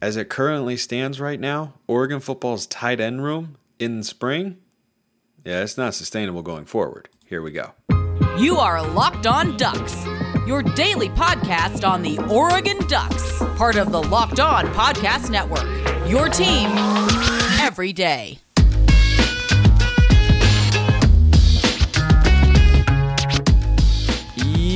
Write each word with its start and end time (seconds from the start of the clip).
as 0.00 0.16
it 0.16 0.28
currently 0.28 0.76
stands 0.76 1.20
right 1.20 1.40
now, 1.40 1.74
Oregon 1.86 2.20
football's 2.20 2.66
tight 2.66 3.00
end 3.00 3.22
room 3.22 3.56
in 3.78 4.02
spring, 4.02 4.58
yeah, 5.44 5.62
it's 5.62 5.78
not 5.78 5.94
sustainable 5.94 6.42
going 6.42 6.64
forward. 6.64 7.08
Here 7.24 7.42
we 7.42 7.52
go. 7.52 7.72
You 8.38 8.56
are 8.58 8.86
Locked 8.86 9.26
On 9.26 9.56
Ducks, 9.56 10.06
your 10.46 10.62
daily 10.62 11.08
podcast 11.10 11.88
on 11.88 12.02
the 12.02 12.18
Oregon 12.30 12.78
Ducks, 12.86 13.38
part 13.56 13.76
of 13.76 13.92
the 13.92 14.02
Locked 14.02 14.40
On 14.40 14.66
Podcast 14.68 15.30
Network. 15.30 15.66
Your 16.08 16.28
team 16.28 16.70
every 17.60 17.92
day. 17.92 18.38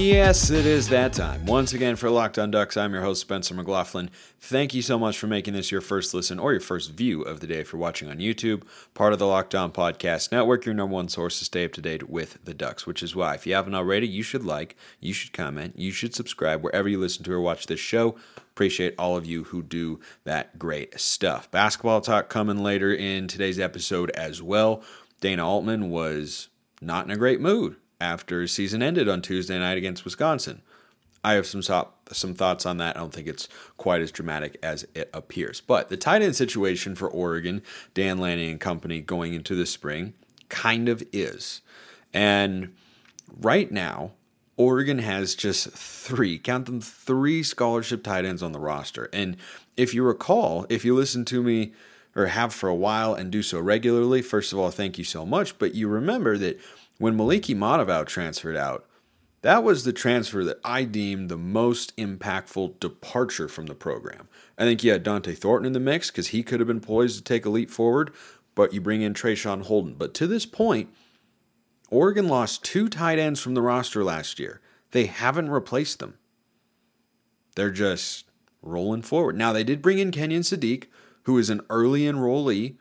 Yes, 0.03 0.51
it 0.51 0.67
is 0.67 0.89
that 0.89 1.13
time. 1.13 1.47
Once 1.47 1.75
again, 1.75 1.95
for 1.95 2.11
Locked 2.11 2.37
On 2.37 2.51
Ducks, 2.51 2.77
I'm 2.77 2.93
your 2.93 3.03
host, 3.03 3.21
Spencer 3.21 3.55
McLaughlin. 3.55 4.11
Thank 4.41 4.75
you 4.75 4.83
so 4.83 4.99
much 4.99 5.17
for 5.17 5.29
making 5.29 5.55
this 5.55 5.71
your 5.71 5.81
first 5.81 6.13
listen 6.13 6.41
or 6.41 6.51
your 6.51 6.61
first 6.61 6.91
view 6.91 7.23
of 7.23 7.39
the 7.39 7.47
day 7.47 7.61
if 7.61 7.73
you're 7.73 7.79
watching 7.79 8.11
on 8.11 8.19
YouTube. 8.19 8.65
Part 8.95 9.13
of 9.13 9.21
the 9.21 9.29
Locked 9.29 9.55
On 9.55 9.71
Podcast 9.71 10.33
Network, 10.33 10.67
your 10.67 10.75
number 10.75 10.93
one 10.93 11.09
source 11.09 11.39
to 11.39 11.45
stay 11.45 11.65
up 11.65 11.73
to 11.75 11.81
date 11.81 12.11
with 12.11 12.45
the 12.45 12.53
Ducks, 12.53 12.85
which 12.85 13.01
is 13.01 13.15
why, 13.15 13.35
if 13.35 13.47
you 13.47 13.55
haven't 13.55 13.77
already, 13.77 14.09
you 14.09 14.25
should 14.25 14.45
like, 14.45 14.75
you 14.99 15.13
should 15.13 15.33
comment, 15.33 15.79
you 15.79 15.93
should 15.93 16.17
subscribe 16.17 16.65
wherever 16.65 16.89
you 16.89 16.99
listen 16.99 17.23
to 17.23 17.33
or 17.33 17.41
watch 17.41 17.69
this 17.69 17.79
show. 17.79 18.17
Appreciate 18.39 18.97
all 18.99 19.17
of 19.17 19.25
you 19.25 19.45
who 19.45 19.63
do 19.63 20.01
that 20.25 20.59
great 20.59 20.99
stuff. 20.99 21.49
Basketball 21.53 22.01
talk 22.01 22.29
coming 22.29 22.59
later 22.59 22.93
in 22.93 23.29
today's 23.29 23.61
episode 23.61 24.11
as 24.11 24.43
well. 24.43 24.83
Dana 25.21 25.49
Altman 25.49 25.91
was 25.91 26.49
not 26.81 27.05
in 27.05 27.13
a 27.13 27.17
great 27.17 27.41
mood 27.41 27.77
after 28.03 28.47
season 28.47 28.83
ended 28.83 29.09
on 29.09 29.23
Tuesday 29.23 29.59
night 29.59 29.79
against 29.79 30.05
Wisconsin. 30.05 30.61
I 31.25 31.35
have 31.35 31.47
some 31.47 31.63
some 31.63 32.35
thoughts 32.35 32.67
on 32.67 32.79
that. 32.79 32.97
I 32.97 33.01
don't 33.01 33.15
think 33.15 33.29
it's 33.29 33.49
quite 33.77 34.03
as 34.03 34.11
dramatic 34.11 34.59
as 34.63 34.85
it 34.95 35.09
appears. 35.15 35.61
But 35.61 35.89
the 35.89 35.97
tight 35.97 36.21
end 36.21 36.35
situation 36.35 36.97
for 36.97 37.09
Oregon, 37.09 37.63
Dan 37.95 38.19
Lanning 38.19 38.51
and 38.51 38.61
company 38.61 39.01
going 39.01 39.35
into 39.35 39.55
the 39.55 39.65
spring, 39.65 40.15
kind 40.49 40.89
of 40.89 41.03
is. 41.13 41.61
And 42.13 42.75
right 43.41 43.71
now, 43.71 44.13
Oregon 44.57 44.99
has 44.99 45.37
just 45.37 45.71
three, 45.71 46.39
count 46.39 46.67
them 46.67 46.81
three 46.81 47.43
scholarship 47.45 48.03
tight 48.03 48.25
ends 48.25 48.43
on 48.43 48.53
the 48.53 48.61
roster. 48.61 49.09
And 49.13 49.37
if 49.77 49.95
you 49.95 50.03
recall, 50.03 50.67
if 50.69 50.85
you 50.85 50.95
listen 50.95 51.25
to 51.27 51.43
me 51.43 51.73
or 52.15 52.27
have 52.27 52.53
for 52.53 52.69
a 52.69 52.75
while 52.75 53.15
and 53.15 53.31
do 53.31 53.43
so 53.43 53.61
regularly, 53.61 54.23
first 54.23 54.53
of 54.53 54.59
all, 54.59 54.71
thank 54.71 54.99
you 54.99 55.05
so 55.05 55.25
much. 55.25 55.57
But 55.59 55.75
you 55.75 55.89
remember 55.89 56.37
that 56.39 56.61
when 57.03 57.17
Moliki 57.19 57.53
Matavao 57.53 58.07
transferred 58.07 58.57
out, 58.57 58.87
that 59.41 59.65
was 59.65 59.83
the 59.83 59.93
transfer 59.93 60.45
that 60.45 60.61
I 60.65 60.85
deemed 60.85 61.29
the 61.29 61.37
most 61.37 61.97
impactful 61.97 62.79
departure 62.79 63.49
from 63.49 63.67
the 63.67 63.75
program. 63.75 64.29
I 64.57 64.63
think 64.63 64.85
you 64.85 64.93
had 64.93 65.05
Dont'e 65.05 65.37
Thornton 65.37 65.67
in 65.67 65.73
the 65.73 65.81
mix 65.81 66.13
because 66.13 66.29
he 66.29 66.45
could 66.45 66.61
have 66.61 66.69
been 66.69 66.79
poised 66.79 67.19
to 67.19 67.25
take 67.25 67.45
a 67.45 67.51
leap 67.51 67.71
forward, 67.71 68.13
but 68.55 68.73
you 68.73 68.81
bring 68.81 69.03
in 69.03 69.15
Traeshon 69.15 69.63
Holden. 69.63 69.95
But 69.99 70.15
to 70.15 70.29
this 70.29 70.47
point, 70.47 70.91
Oregon 71.91 72.29
lost 72.29 72.63
two 72.63 72.89
tight 72.89 73.19
ends 73.19 73.41
from 73.41 73.55
the 73.55 73.63
roster 73.63 74.05
last 74.05 74.39
year. 74.39 74.61
They 74.93 75.07
haven't 75.07 75.51
replaced 75.51 75.99
them. 75.99 76.19
They're 77.57 77.73
just 77.73 78.27
rolling 78.63 79.03
forward. 79.03 79.37
Now, 79.37 79.53
they 79.53 79.65
did 79.65 79.83
bring 79.83 79.99
in 79.99 80.13
Kenyon 80.13 80.43
Sadiq, 80.43 80.85
who 81.25 81.37
is 81.37 81.51
an 81.51 81.63
early 81.69 82.03
enrollee. 82.03 82.77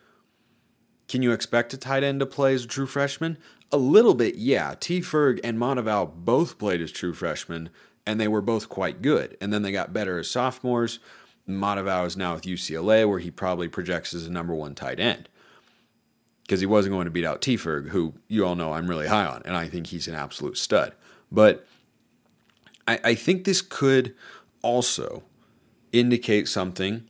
Can 1.12 1.22
you 1.22 1.34
expect 1.34 1.74
a 1.74 1.78
tight 1.78 2.06
end 2.06 2.22
to 2.22 2.26
play 2.26 2.54
as 2.54 2.64
a 2.64 2.68
true 2.68 2.86
freshman? 2.86 3.38
A 3.70 3.76
little 3.76 4.14
bit, 4.14 4.36
yeah. 4.36 4.76
T. 4.80 5.02
Ferg 5.02 5.42
and 5.44 5.58
Matavao 5.58 6.10
both 6.16 6.58
played 6.58 6.80
as 6.80 6.90
true 6.90 7.14
freshmen, 7.14 7.70
and 8.06 8.18
they 8.18 8.30
were 8.30 8.40
both 8.40 8.70
quite 8.70 9.02
good. 9.02 9.36
And 9.42 9.52
then 9.52 9.62
they 9.62 9.74
got 9.74 9.92
better 9.92 10.20
as 10.20 10.30
sophomores. 10.30 11.00
Matavao 11.50 12.06
is 12.06 12.16
now 12.16 12.36
with 12.36 12.44
UCLA, 12.44 13.06
where 13.06 13.20
he 13.20 13.30
probably 13.30 13.68
projects 13.68 14.14
as 14.14 14.26
a 14.26 14.32
number 14.32 14.56
one 14.56 14.74
tight 14.74 15.02
end. 15.02 15.28
Because 16.44 16.62
he 16.62 16.66
wasn't 16.66 16.94
going 16.94 17.06
to 17.06 17.12
beat 17.12 17.26
out 17.26 17.42
T. 17.42 17.58
Ferg, 17.58 17.90
who 17.90 18.14
you 18.30 18.46
all 18.46 18.56
know 18.56 18.72
I'm 18.72 18.88
really 18.88 19.08
high 19.08 19.26
on, 19.26 19.42
and 19.44 19.58
I 19.58 19.68
think 19.68 19.88
he's 19.88 20.08
an 20.08 20.16
absolute 20.16 20.58
stud. 20.58 20.94
But 21.30 21.68
I, 22.88 23.02
I 23.04 23.16
think 23.16 23.44
this 23.44 23.62
could 23.62 24.16
also 24.62 25.24
indicate 25.92 26.48
something 26.48 27.10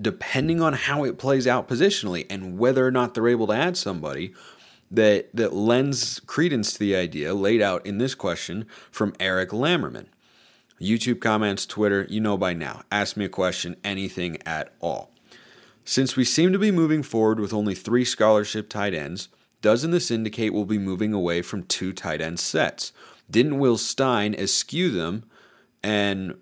depending 0.00 0.60
on 0.60 0.74
how 0.74 1.04
it 1.04 1.18
plays 1.18 1.46
out 1.46 1.68
positionally 1.68 2.26
and 2.28 2.58
whether 2.58 2.86
or 2.86 2.90
not 2.90 3.14
they're 3.14 3.28
able 3.28 3.46
to 3.46 3.54
add 3.54 3.76
somebody 3.76 4.34
that 4.90 5.28
that 5.34 5.52
lends 5.52 6.20
credence 6.20 6.72
to 6.74 6.78
the 6.78 6.94
idea 6.94 7.34
laid 7.34 7.60
out 7.60 7.84
in 7.84 7.98
this 7.98 8.14
question 8.14 8.66
from 8.90 9.14
Eric 9.18 9.50
Lammerman. 9.50 10.06
YouTube 10.80 11.20
comments, 11.20 11.64
Twitter, 11.64 12.06
you 12.10 12.20
know 12.20 12.36
by 12.36 12.52
now. 12.52 12.82
Ask 12.92 13.16
me 13.16 13.24
a 13.24 13.30
question, 13.30 13.76
anything 13.82 14.38
at 14.44 14.72
all. 14.80 15.10
Since 15.84 16.16
we 16.16 16.24
seem 16.24 16.52
to 16.52 16.58
be 16.58 16.70
moving 16.70 17.02
forward 17.02 17.40
with 17.40 17.54
only 17.54 17.74
three 17.74 18.04
scholarship 18.04 18.68
tight 18.68 18.92
ends, 18.92 19.28
doesn't 19.62 19.90
this 19.90 20.10
indicate 20.10 20.52
we'll 20.52 20.64
be 20.64 20.78
moving 20.78 21.12
away 21.12 21.42
from 21.42 21.62
two 21.62 21.92
tight 21.92 22.20
end 22.20 22.38
sets? 22.38 22.92
Didn't 23.30 23.58
Will 23.58 23.78
Stein 23.78 24.34
eschew 24.34 24.90
them 24.90 25.24
and 25.82 26.34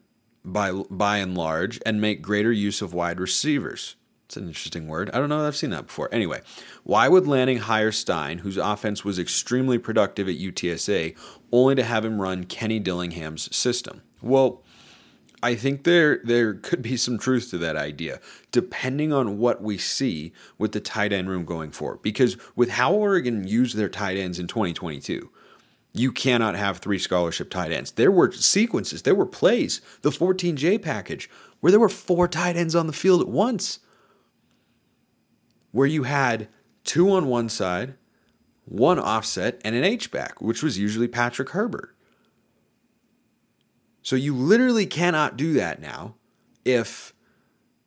by 0.45 0.73
by 0.73 1.19
and 1.19 1.37
large 1.37 1.81
and 1.87 2.01
make 2.01 2.23
greater 2.23 2.53
use 2.53 2.83
of 2.83 2.95
wide 2.95 3.21
receivers? 3.21 3.97
It's 4.27 4.37
an 4.37 4.49
interesting 4.49 4.89
word. 4.89 5.11
I 5.13 5.19
don't 5.19 5.29
know 5.29 5.41
that 5.43 5.49
I've 5.49 5.57
seen 5.57 5.71
that 5.71 5.87
before. 5.87 6.09
Anyway, 6.11 6.41
why 6.83 7.09
would 7.09 7.27
Lanning 7.27 7.59
hire 7.59 7.93
Stein, 7.93 8.39
whose 8.39 8.57
offense 8.57 9.05
was 9.05 9.19
extremely 9.19 9.79
productive 9.79 10.29
at 10.29 10.39
UTSA, 10.39 11.17
only 11.53 11.75
to 11.75 11.85
have 11.85 12.05
him 12.05 12.21
run 12.21 12.45
Kenny 12.45 12.81
Dillingham's 12.81 13.55
system? 13.55 14.03
Well, 14.23 14.63
I 15.43 15.57
think 15.57 15.85
there 15.85 16.23
there 16.25 16.55
could 16.55 16.81
be 16.81 16.97
some 16.97 17.19
truth 17.19 17.51
to 17.51 17.59
that 17.59 17.77
idea, 17.77 18.19
depending 18.51 19.13
on 19.13 19.37
what 19.37 19.63
we 19.63 19.77
see 19.77 20.33
with 20.57 20.73
the 20.73 20.81
tight 20.81 21.13
end 21.13 21.29
room 21.29 21.45
going 21.45 21.71
forward. 21.71 22.01
Because 22.01 22.39
with 22.57 22.71
how 22.71 22.95
Oregon 22.95 23.47
used 23.47 23.77
their 23.77 23.91
tight 23.91 24.17
ends 24.17 24.39
in 24.39 24.47
2022, 24.47 25.31
you 25.95 26.11
cannot 26.11 26.57
have 26.57 26.79
three 26.79 26.99
scholarship 26.99 27.49
tight 27.49 27.71
ends. 27.73 27.93
There 27.93 28.11
were 28.11 28.33
sequences, 28.33 29.03
there 29.03 29.15
were 29.15 29.25
plays, 29.25 29.81
the 30.03 30.11
14J 30.11 30.83
package, 30.83 31.31
where 31.61 31.71
there 31.71 31.81
were 31.81 31.89
four 31.89 32.27
tight 32.29 32.57
ends 32.57 32.75
on 32.75 32.89
the 32.89 32.93
field 32.93 33.21
at 33.21 33.29
once 33.29 33.79
where 35.71 35.87
you 35.87 36.05
had 36.05 36.49
two 36.85 37.11
on 37.11 37.27
one 37.27 37.49
side, 37.49 37.95
one 38.65 38.99
offset, 38.99 39.61
and 39.65 39.75
an 39.75 39.83
H-back, 39.83 40.41
which 40.41 40.63
was 40.63 40.79
usually 40.79 41.09
Patrick 41.09 41.51
Herbert. 41.51 41.97
So 44.03 44.15
you 44.15 44.37
literally 44.37 44.87
cannot 44.87 45.37
do 45.37 45.55
that 45.55 45.81
now 45.81 46.15
if 46.65 47.13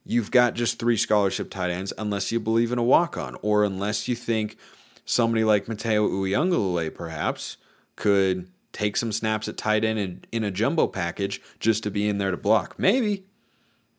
you've 0.04 0.32
got 0.32 0.54
just 0.54 0.80
three 0.80 0.98
scholarship 0.98 1.50
tight 1.50 1.70
ends 1.70 1.94
unless 1.98 2.32
you 2.32 2.40
believe 2.40 2.72
in 2.72 2.80
a 2.80 2.84
walk-on 2.84 3.38
or 3.42 3.64
unless 3.64 4.08
you 4.08 4.16
think 4.16 4.58
somebody 5.06 5.44
like 5.44 5.68
Mateo 5.68 6.10
Uiagalelei 6.10 6.94
perhaps 6.94 7.58
could 7.98 8.48
take 8.72 8.96
some 8.96 9.12
snaps 9.12 9.50
at 9.50 9.58
tight 9.58 9.84
end 9.84 10.00
in, 10.00 10.24
in 10.32 10.44
a 10.44 10.52
jumbo 10.52 10.88
package 10.88 11.42
just 11.60 11.84
to 11.84 11.92
be 11.92 12.08
in 12.08 12.20
there 12.20 12.32
to 12.32 12.38
block. 12.38 12.80
Maybe. 12.80 13.26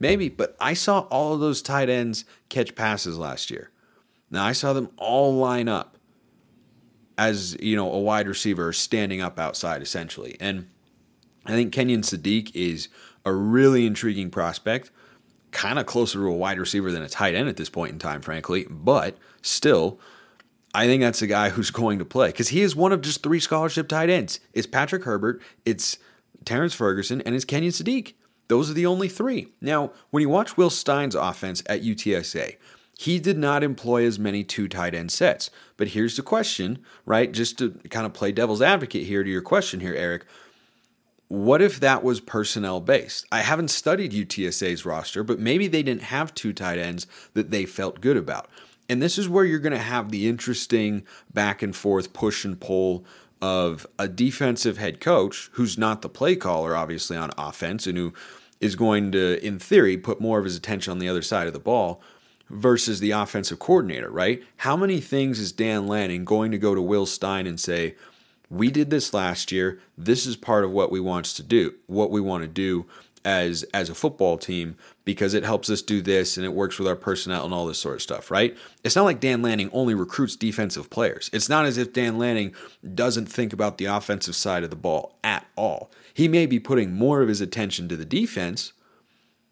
Maybe, 0.01 0.29
but 0.29 0.57
I 0.61 0.75
saw 0.75 1.01
all 1.11 1.35
of 1.35 1.41
those 1.41 1.61
tight 1.61 1.89
ends 1.89 2.25
catch 2.49 2.75
passes 2.77 3.19
last 3.19 3.51
year. 3.51 3.71
Now 4.31 4.45
I 4.45 4.53
saw 4.53 4.73
them 4.73 4.91
all 4.97 5.35
line 5.35 5.69
up 5.69 5.99
as 7.17 7.57
you 7.61 7.75
know 7.75 7.93
a 7.93 7.99
wide 7.99 8.29
receiver 8.29 8.73
standing 8.73 9.21
up 9.21 9.41
outside 9.41 9.83
essentially, 9.83 10.37
and 10.39 10.69
I 11.45 11.53
think 11.53 11.73
Kenyon 11.73 12.03
Sadiq 12.03 12.55
is 12.55 12.89
a 13.25 13.33
really 13.33 13.87
intriguing 13.87 14.31
prospect, 14.31 14.93
kind 15.51 15.81
of 15.81 15.87
closer 15.87 16.21
to 16.21 16.27
a 16.27 16.33
wide 16.33 16.61
receiver 16.61 16.93
than 16.93 17.03
a 17.03 17.09
tight 17.09 17.35
end 17.35 17.49
at 17.49 17.57
this 17.57 17.71
point 17.71 17.93
in 17.93 17.99
time, 17.99 18.21
frankly, 18.21 18.67
but 18.71 19.17
still. 19.43 19.99
I 20.79 20.87
think 20.87 21.03
that's 21.03 21.23
a 21.23 21.27
guy 21.27 21.49
who's 21.49 21.73
going 21.73 21.99
to 21.99 22.05
play 22.05 22.29
because 22.29 22.51
he 22.51 22.63
is 22.63 22.77
one 22.77 22.93
of 22.93 23.01
just 23.01 23.21
three 23.21 23.41
scholarship 23.41 23.89
tight 23.89 24.09
ends. 24.11 24.39
It's 24.53 24.65
Patrick 24.65 25.03
Herbert, 25.03 25.43
it's 25.65 25.99
Terrence 26.45 26.73
Ferguson, 26.73 27.21
and 27.23 27.35
it's 27.35 27.45
Kenyon 27.45 27.73
Sadiq. 27.73 28.13
Those 28.47 28.71
are 28.71 28.75
the 28.75 28.87
only 28.87 29.09
three. 29.09 29.49
Now, 29.61 29.91
when 30.11 30.21
you 30.21 30.29
watch 30.29 30.57
Will 30.57 30.71
Stein's 30.71 31.17
offense 31.17 31.65
at 31.67 31.83
UTSA, 31.83 32.59
he 32.97 33.19
did 33.19 33.37
not 33.37 33.65
employ 33.65 34.07
as 34.07 34.21
many 34.21 34.45
two 34.45 34.69
tight 34.69 34.95
end 34.95 35.11
sets. 35.11 35.51
But 35.77 35.89
here's 35.89 36.15
the 36.15 36.23
question, 36.23 36.85
right? 37.05 37.33
Just 37.33 37.59
to 37.59 37.71
kind 37.91 38.07
of 38.07 38.13
play 38.13 38.31
devil's 38.31 38.63
advocate 38.63 39.05
here 39.05 39.25
to 39.25 39.31
your 39.31 39.43
question 39.43 39.81
here, 39.81 39.95
Eric. 39.95 40.27
What 41.27 41.61
if 41.61 41.81
that 41.81 42.05
was 42.05 42.21
personnel 42.21 42.81
based? 42.81 43.27
I 43.33 43.41
haven't 43.41 43.73
studied 43.73 44.13
UTSA's 44.13 44.87
roster, 44.87 45.25
but 45.25 45.41
maybe 45.41 45.67
they 45.67 45.83
didn't 45.83 46.03
have 46.03 46.35
two 46.35 46.53
tight 46.53 46.79
ends 46.79 47.09
that 47.35 47.51
they 47.51 47.67
felt 47.67 48.01
good 48.01 48.17
about. 48.17 48.49
And 48.89 49.03
this 49.03 49.19
is 49.19 49.29
where 49.29 49.45
you're 49.45 49.59
going 49.59 49.73
to 49.73 49.79
have 49.79 50.11
the 50.11 50.29
interesting 50.29 51.05
back 51.33 51.63
and 51.63 51.77
forth 51.77 52.13
push 52.13 52.45
and 52.45 52.59
pull 52.59 53.05
of 53.41 53.87
a 53.99 54.09
defensive 54.09 54.79
head 54.79 55.01
coach 55.01 55.51
who's 55.53 55.79
not 55.79 56.03
the 56.03 56.09
play 56.09 56.35
caller, 56.35 56.75
obviously, 56.75 57.17
on 57.17 57.31
offense, 57.39 57.87
and 57.87 57.97
who 57.97 58.13
is 58.61 58.75
going 58.75 59.13
to, 59.13 59.45
in 59.47 59.59
theory, 59.59 59.97
put 59.97 60.21
more 60.21 60.39
of 60.39 60.45
his 60.45 60.57
attention 60.57 60.91
on 60.91 60.99
the 60.99 61.09
other 61.09 61.23
side 61.23 61.47
of 61.47 61.53
the 61.53 61.59
ball 61.61 62.03
versus 62.51 62.99
the 62.99 63.11
offensive 63.11 63.59
coordinator, 63.59 64.11
right? 64.11 64.43
How 64.57 64.77
many 64.77 65.01
things 65.01 65.39
is 65.39 65.53
Dan 65.53 65.87
Lanning 65.87 66.25
going 66.25 66.51
to 66.51 66.59
go 66.59 66.75
to 66.75 66.83
Will 66.83 67.07
Stein 67.07 67.47
and 67.47 67.61
say, 67.61 67.95
"We 68.51 68.71
did 68.71 68.91
this 68.91 69.13
last 69.13 69.53
year. 69.53 69.79
This 69.97 70.27
is 70.27 70.35
part 70.35 70.65
of 70.65 70.73
what 70.73 70.91
we 70.91 70.99
want 70.99 71.27
to 71.27 71.43
do. 71.43 71.75
What 71.87 72.11
we 72.11 72.21
want 72.21 72.43
to 72.43 72.49
do 72.49 72.87
as 73.25 73.63
as 73.75 73.91
a 73.91 73.95
football 73.95 74.39
team 74.39 74.77
because 75.05 75.35
it 75.35 75.45
helps 75.45 75.71
us 75.71 75.83
do 75.83 76.01
this 76.03 76.37
and 76.37 76.45
it 76.45 76.53
works 76.53 76.79
with 76.79 76.87
our 76.87 76.97
personnel 76.97 77.45
and 77.45 77.55
all 77.55 77.67
this 77.67 77.79
sort 77.79 77.97
of 77.97 78.03
stuff, 78.03 78.31
right? 78.31 78.57
It's 78.85 78.97
not 78.97 79.05
like 79.05 79.21
Dan 79.21 79.43
Lanning 79.43 79.71
only 79.73 79.95
recruits 79.95 80.37
defensive 80.37 80.91
players. 80.91 81.31
It's 81.33 81.49
not 81.49 81.65
as 81.65 81.79
if 81.79 81.93
Dan 81.93 82.19
Lanning 82.19 82.55
doesn't 82.95 83.27
think 83.27 83.53
about 83.53 83.79
the 83.79 83.87
offensive 83.87 84.37
side 84.37 84.65
of 84.65 84.71
the 84.71 84.77
ball 84.77 85.19
at 85.25 85.47
all. 85.57 85.91
He 86.13 86.29
may 86.29 86.47
be 86.47 86.59
putting 86.59 86.93
more 86.93 87.23
of 87.23 87.29
his 87.29 87.41
attention 87.41 87.89
to 87.89 87.97
the 87.97 88.05
defense, 88.05 88.73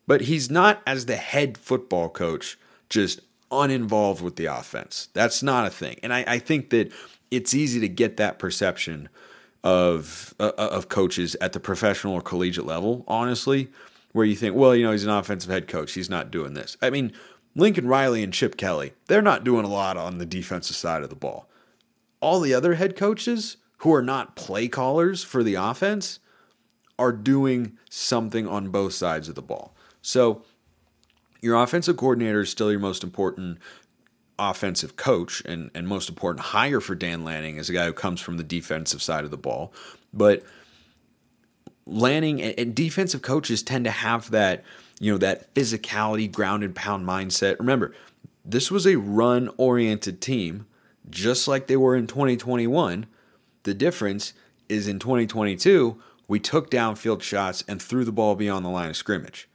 but 0.06 0.22
he's 0.22 0.50
not 0.50 0.82
as 0.86 1.06
the 1.06 1.16
head 1.16 1.56
football 1.56 2.08
coach 2.08 2.58
just 2.88 3.20
uninvolved 3.50 4.22
with 4.22 4.36
the 4.36 4.46
offense. 4.46 5.08
That's 5.12 5.42
not 5.42 5.66
a 5.66 5.70
thing. 5.70 5.98
And 6.02 6.12
I, 6.12 6.24
I 6.26 6.38
think 6.38 6.70
that 6.70 6.92
it's 7.30 7.54
easy 7.54 7.80
to 7.80 7.88
get 7.88 8.16
that 8.16 8.38
perception 8.38 9.08
of 9.66 10.32
uh, 10.38 10.52
of 10.56 10.88
coaches 10.88 11.36
at 11.40 11.52
the 11.52 11.58
professional 11.58 12.14
or 12.14 12.20
collegiate 12.20 12.64
level, 12.64 13.04
honestly, 13.08 13.68
where 14.12 14.24
you 14.24 14.36
think, 14.36 14.54
well, 14.54 14.76
you 14.76 14.84
know, 14.84 14.92
he's 14.92 15.02
an 15.02 15.10
offensive 15.10 15.50
head 15.50 15.66
coach, 15.66 15.92
he's 15.92 16.08
not 16.08 16.30
doing 16.30 16.54
this. 16.54 16.76
I 16.80 16.88
mean, 16.90 17.12
Lincoln 17.56 17.88
Riley 17.88 18.22
and 18.22 18.32
Chip 18.32 18.56
Kelly, 18.56 18.92
they're 19.08 19.20
not 19.20 19.42
doing 19.42 19.64
a 19.64 19.68
lot 19.68 19.96
on 19.96 20.18
the 20.18 20.24
defensive 20.24 20.76
side 20.76 21.02
of 21.02 21.10
the 21.10 21.16
ball. 21.16 21.48
All 22.20 22.38
the 22.38 22.54
other 22.54 22.74
head 22.74 22.94
coaches 22.94 23.56
who 23.78 23.92
are 23.92 24.02
not 24.02 24.36
play 24.36 24.68
callers 24.68 25.24
for 25.24 25.42
the 25.42 25.56
offense 25.56 26.20
are 26.96 27.12
doing 27.12 27.76
something 27.90 28.46
on 28.46 28.68
both 28.68 28.92
sides 28.92 29.28
of 29.28 29.34
the 29.34 29.42
ball. 29.42 29.74
So, 30.00 30.42
your 31.40 31.60
offensive 31.60 31.96
coordinator 31.96 32.42
is 32.42 32.50
still 32.50 32.70
your 32.70 32.80
most 32.80 33.02
important 33.02 33.58
offensive 34.38 34.96
coach 34.96 35.42
and, 35.44 35.70
and 35.74 35.88
most 35.88 36.08
important 36.08 36.46
hire 36.46 36.80
for 36.80 36.94
Dan 36.94 37.24
Lanning 37.24 37.56
is 37.56 37.70
a 37.70 37.72
guy 37.72 37.86
who 37.86 37.92
comes 37.92 38.20
from 38.20 38.36
the 38.36 38.44
defensive 38.44 39.02
side 39.02 39.24
of 39.24 39.30
the 39.30 39.36
ball. 39.36 39.72
But 40.12 40.44
Lanning 41.86 42.42
and, 42.42 42.58
and 42.58 42.74
defensive 42.74 43.22
coaches 43.22 43.62
tend 43.62 43.84
to 43.84 43.90
have 43.90 44.30
that, 44.30 44.64
you 45.00 45.12
know, 45.12 45.18
that 45.18 45.54
physicality, 45.54 46.30
ground 46.30 46.64
and 46.64 46.74
pound 46.74 47.06
mindset. 47.06 47.58
Remember, 47.58 47.94
this 48.44 48.70
was 48.70 48.86
a 48.86 48.96
run 48.96 49.50
oriented 49.56 50.20
team, 50.20 50.66
just 51.08 51.46
like 51.46 51.66
they 51.66 51.76
were 51.76 51.96
in 51.96 52.06
2021. 52.06 53.06
The 53.62 53.74
difference 53.74 54.32
is 54.68 54.88
in 54.88 54.98
2022, 54.98 56.00
we 56.28 56.40
took 56.40 56.70
downfield 56.70 57.22
shots 57.22 57.62
and 57.68 57.80
threw 57.80 58.04
the 58.04 58.12
ball 58.12 58.34
beyond 58.34 58.64
the 58.64 58.68
line 58.68 58.90
of 58.90 58.96
scrimmage 58.96 59.48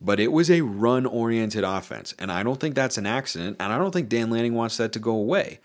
but 0.00 0.20
it 0.20 0.32
was 0.32 0.50
a 0.50 0.60
run 0.60 1.06
oriented 1.06 1.64
offense. 1.64 2.14
And 2.18 2.30
I 2.30 2.42
don't 2.42 2.60
think 2.60 2.74
that's 2.74 2.98
an 2.98 3.06
accident. 3.06 3.56
And 3.58 3.72
I 3.72 3.78
don't 3.78 3.92
think 3.92 4.08
Dan 4.08 4.30
Lanning 4.30 4.54
wants 4.54 4.76
that 4.76 4.92
to 4.92 4.98
go 4.98 5.12
away. 5.12 5.60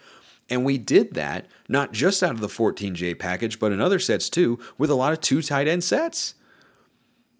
And 0.49 0.65
we 0.65 0.77
did 0.77 1.13
that 1.13 1.47
not 1.69 1.91
just 1.93 2.21
out 2.21 2.31
of 2.31 2.41
the 2.41 2.47
14J 2.47 3.17
package, 3.17 3.59
but 3.59 3.71
in 3.71 3.79
other 3.79 3.99
sets 3.99 4.29
too, 4.29 4.59
with 4.77 4.89
a 4.89 4.95
lot 4.95 5.13
of 5.13 5.21
two 5.21 5.41
tight 5.41 5.67
end 5.67 5.83
sets. 5.83 6.35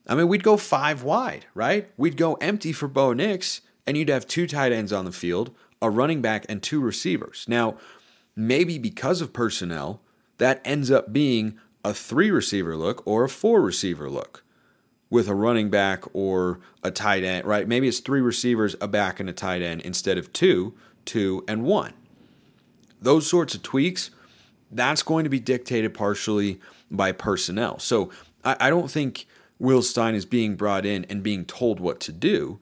I 0.08 0.16
mean, 0.16 0.28
we'd 0.28 0.44
go 0.44 0.58
five 0.58 1.04
wide, 1.04 1.46
right? 1.54 1.90
We'd 1.98 2.18
go 2.18 2.36
empty 2.36 2.72
for 2.72 2.88
Bo 2.88 3.14
Nix, 3.14 3.62
and 3.86 3.98
you'd 3.98 4.10
have 4.10 4.28
two 4.28 4.48
tight 4.48 4.72
ends 4.72 4.92
on 4.92 5.06
the 5.06 5.12
field, 5.12 5.56
a 5.82 5.90
running 5.90 6.22
back, 6.22 6.46
and 6.50 6.62
two 6.62 6.82
receivers. 6.82 7.46
Now, 7.48 7.78
maybe 8.36 8.78
because 8.78 9.22
of 9.22 9.34
personnel, 9.34 10.02
that 10.38 10.62
ends 10.66 10.90
up 10.90 11.14
being 11.14 11.60
a 11.84 11.94
three 11.94 12.32
receiver 12.32 12.76
look 12.76 13.06
or 13.06 13.24
a 13.24 13.30
four 13.30 13.62
receiver 13.62 14.10
look 14.10 14.44
with 15.12 15.28
a 15.28 15.36
running 15.36 15.70
back 15.70 16.06
or 16.14 16.62
a 16.82 16.90
tight 16.90 17.24
end, 17.24 17.46
right? 17.46 17.68
Maybe 17.68 17.88
it's 17.88 18.00
three 18.00 18.22
receivers, 18.22 18.76
a 18.82 18.88
back, 18.88 19.20
and 19.20 19.30
a 19.30 19.34
tight 19.34 19.62
end 19.62 19.82
instead 19.82 20.18
of 20.18 20.34
two, 20.34 20.74
two, 21.06 21.44
and 21.48 21.64
one. 21.64 21.94
Those 23.00 23.28
sorts 23.28 23.54
of 23.54 23.62
tweaks, 23.62 24.10
that's 24.72 25.04
going 25.04 25.26
to 25.26 25.30
be 25.30 25.40
dictated 25.40 25.94
partially 25.94 26.60
by 26.90 27.12
personnel. 27.12 27.78
So 27.78 28.10
I, 28.44 28.56
I 28.62 28.70
don't 28.70 28.90
think 28.90 29.28
Will 29.60 29.82
Stein 29.82 30.16
is 30.16 30.26
being 30.26 30.56
brought 30.56 30.86
in 30.86 31.06
and 31.10 31.22
being 31.22 31.44
told 31.44 31.82
what 31.82 32.00
to 32.02 32.14
do. 32.14 32.60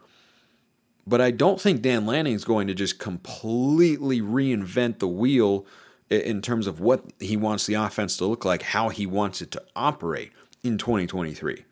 But 1.05 1.21
I 1.21 1.31
don't 1.31 1.61
think 1.61 1.81
Dan 1.81 2.05
Lanning 2.05 2.33
is 2.33 2.43
going 2.43 2.67
to 2.67 2.73
just 2.73 2.99
completely 2.99 4.21
reinvent 4.21 4.99
the 4.99 5.07
wheel 5.07 5.65
in 6.09 6.41
terms 6.41 6.65
of 6.65 6.79
what 6.79 7.03
he 7.19 7.37
wants 7.37 7.67
the 7.67 7.75
offense 7.75 8.17
to 8.17 8.25
look 8.25 8.43
like, 8.43 8.63
how 8.63 8.89
he 8.89 9.05
wants 9.05 9.41
it 9.41 9.51
to 9.51 9.63
operate 9.75 10.31
in 10.63 10.77
2023. 10.79 11.65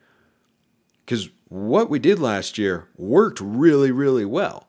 Because 1.08 1.30
what 1.48 1.90
we 1.90 2.00
did 2.00 2.20
last 2.20 2.58
year 2.58 2.90
worked 2.98 3.40
really, 3.40 3.92
really 3.92 4.26
well. 4.26 4.68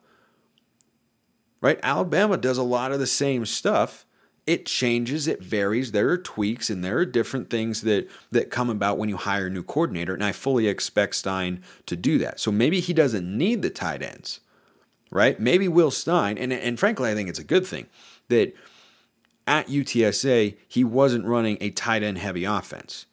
Right? 1.61 1.81
Alabama 1.83 2.37
does 2.37 2.59
a 2.59 2.63
lot 2.63 2.93
of 2.93 3.01
the 3.01 3.09
same 3.09 3.45
stuff. 3.45 4.07
It 4.47 4.65
changes, 4.65 5.27
it 5.27 5.43
varies. 5.43 5.91
There 5.91 6.09
are 6.11 6.17
tweaks 6.17 6.71
and 6.71 6.85
there 6.85 6.99
are 6.99 7.05
different 7.05 7.51
things 7.51 7.83
that 7.83 8.09
that 8.31 8.51
come 8.51 8.71
about 8.71 8.97
when 8.97 9.09
you 9.09 9.17
hire 9.17 9.49
a 9.49 9.51
new 9.51 9.65
coordinator. 9.65 10.15
And 10.15 10.23
I 10.25 10.31
fully 10.31 10.69
expect 10.69 11.17
Stein 11.17 11.61
to 11.87 11.97
do 11.97 12.19
that. 12.19 12.39
So 12.39 12.53
maybe 12.53 12.79
he 12.79 12.95
doesn't 12.95 13.27
need 13.27 13.63
the 13.63 13.71
tight 13.71 14.01
ends. 14.01 14.39
Right? 15.11 15.41
Maybe 15.41 15.67
Will 15.69 15.91
Stein, 15.91 16.39
and, 16.39 16.53
and 16.53 16.79
frankly, 16.79 17.11
I 17.11 17.15
think 17.15 17.29
it's 17.29 17.39
a 17.39 17.45
good 17.45 17.67
thing 17.67 17.87
that 18.29 18.55
at 19.47 19.69
UTSA, 19.69 20.57
he 20.69 20.85
wasn't 20.85 21.25
running 21.25 21.57
a 21.61 21.71
tight 21.71 22.03
end 22.03 22.19
heavy 22.19 22.45
offense 22.45 23.07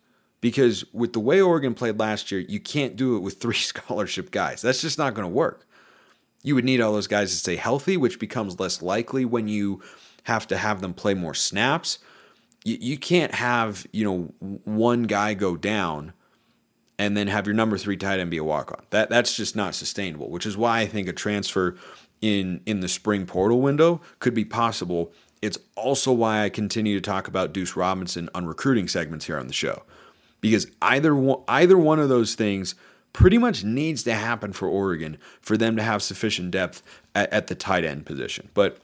because 0.46 0.86
with 0.94 1.14
the 1.14 1.20
way 1.20 1.42
Oregon 1.42 1.74
played 1.74 1.98
last 1.98 2.32
year, 2.32 2.40
you 2.40 2.60
can't 2.60 2.96
do 2.96 3.18
it 3.18 3.22
with 3.22 3.42
three 3.42 3.56
scholarship 3.56 4.30
guys. 4.30 4.62
That's 4.62 4.80
just 4.80 5.00
not 5.00 5.16
going 5.16 5.28
to 5.28 5.34
work. 5.34 5.66
You 6.44 6.54
would 6.54 6.64
need 6.64 6.82
all 6.82 6.94
those 6.94 7.08
guys 7.08 7.32
to 7.32 7.36
stay 7.36 7.56
healthy, 7.56 7.98
which 7.98 8.20
becomes 8.20 8.60
less 8.60 8.84
likely 8.84 9.26
when 9.26 9.48
you 9.48 9.82
have 10.26 10.46
to 10.50 10.58
have 10.58 10.82
them 10.82 10.94
play 10.94 11.16
more 11.16 11.34
snaps. 11.34 11.98
You, 12.64 12.78
you 12.80 12.98
can't 13.00 13.34
have, 13.34 13.88
you 13.92 14.06
know, 14.06 14.60
one 14.66 15.04
guy 15.06 15.34
go 15.34 15.58
down 15.58 16.14
and 17.00 17.18
then 17.18 17.26
have 17.26 17.48
your 17.48 17.56
number 17.56 17.76
three 17.80 17.98
tight 17.98 18.20
end 18.20 18.30
be 18.30 18.38
a 18.38 18.44
walk 18.44 18.72
on. 18.72 18.86
That 18.92 19.10
that's 19.10 19.36
just 19.36 19.56
not 19.56 19.74
sustainable, 19.74 20.30
which 20.30 20.46
is 20.46 20.56
why 20.56 20.82
I 20.82 20.86
think 20.86 21.08
a 21.08 21.14
transfer 21.14 21.76
in 22.22 22.62
in 22.68 22.82
the 22.82 22.88
spring 22.88 23.26
portal 23.26 23.62
window 23.62 24.00
could 24.20 24.36
be 24.36 24.46
possible. 24.46 25.12
It's 25.42 25.58
also 25.76 26.12
why 26.12 26.44
I 26.44 26.50
continue 26.50 26.94
to 27.00 27.02
talk 27.02 27.28
about 27.28 27.52
Deuce 27.52 27.76
Robinson 27.76 28.30
on 28.36 28.46
recruiting 28.46 28.88
segments 28.88 29.26
here 29.26 29.40
on 29.40 29.48
the 29.48 29.54
show 29.54 29.82
because 30.50 30.68
either 30.82 31.16
one, 31.16 31.42
either 31.48 31.78
one 31.78 32.00
of 32.00 32.10
those 32.10 32.36
things 32.36 32.76
pretty 33.14 33.38
much 33.38 33.64
needs 33.64 34.04
to 34.04 34.14
happen 34.14 34.54
for 34.54 34.68
Oregon 34.68 35.18
for 35.42 35.58
them 35.58 35.76
to 35.76 35.84
have 35.84 36.04
sufficient 36.04 36.52
depth 36.52 36.84
at, 37.14 37.32
at 37.32 37.48
the 37.48 37.56
tight 37.56 37.84
end 37.84 38.06
position. 38.06 38.50
But 38.54 38.78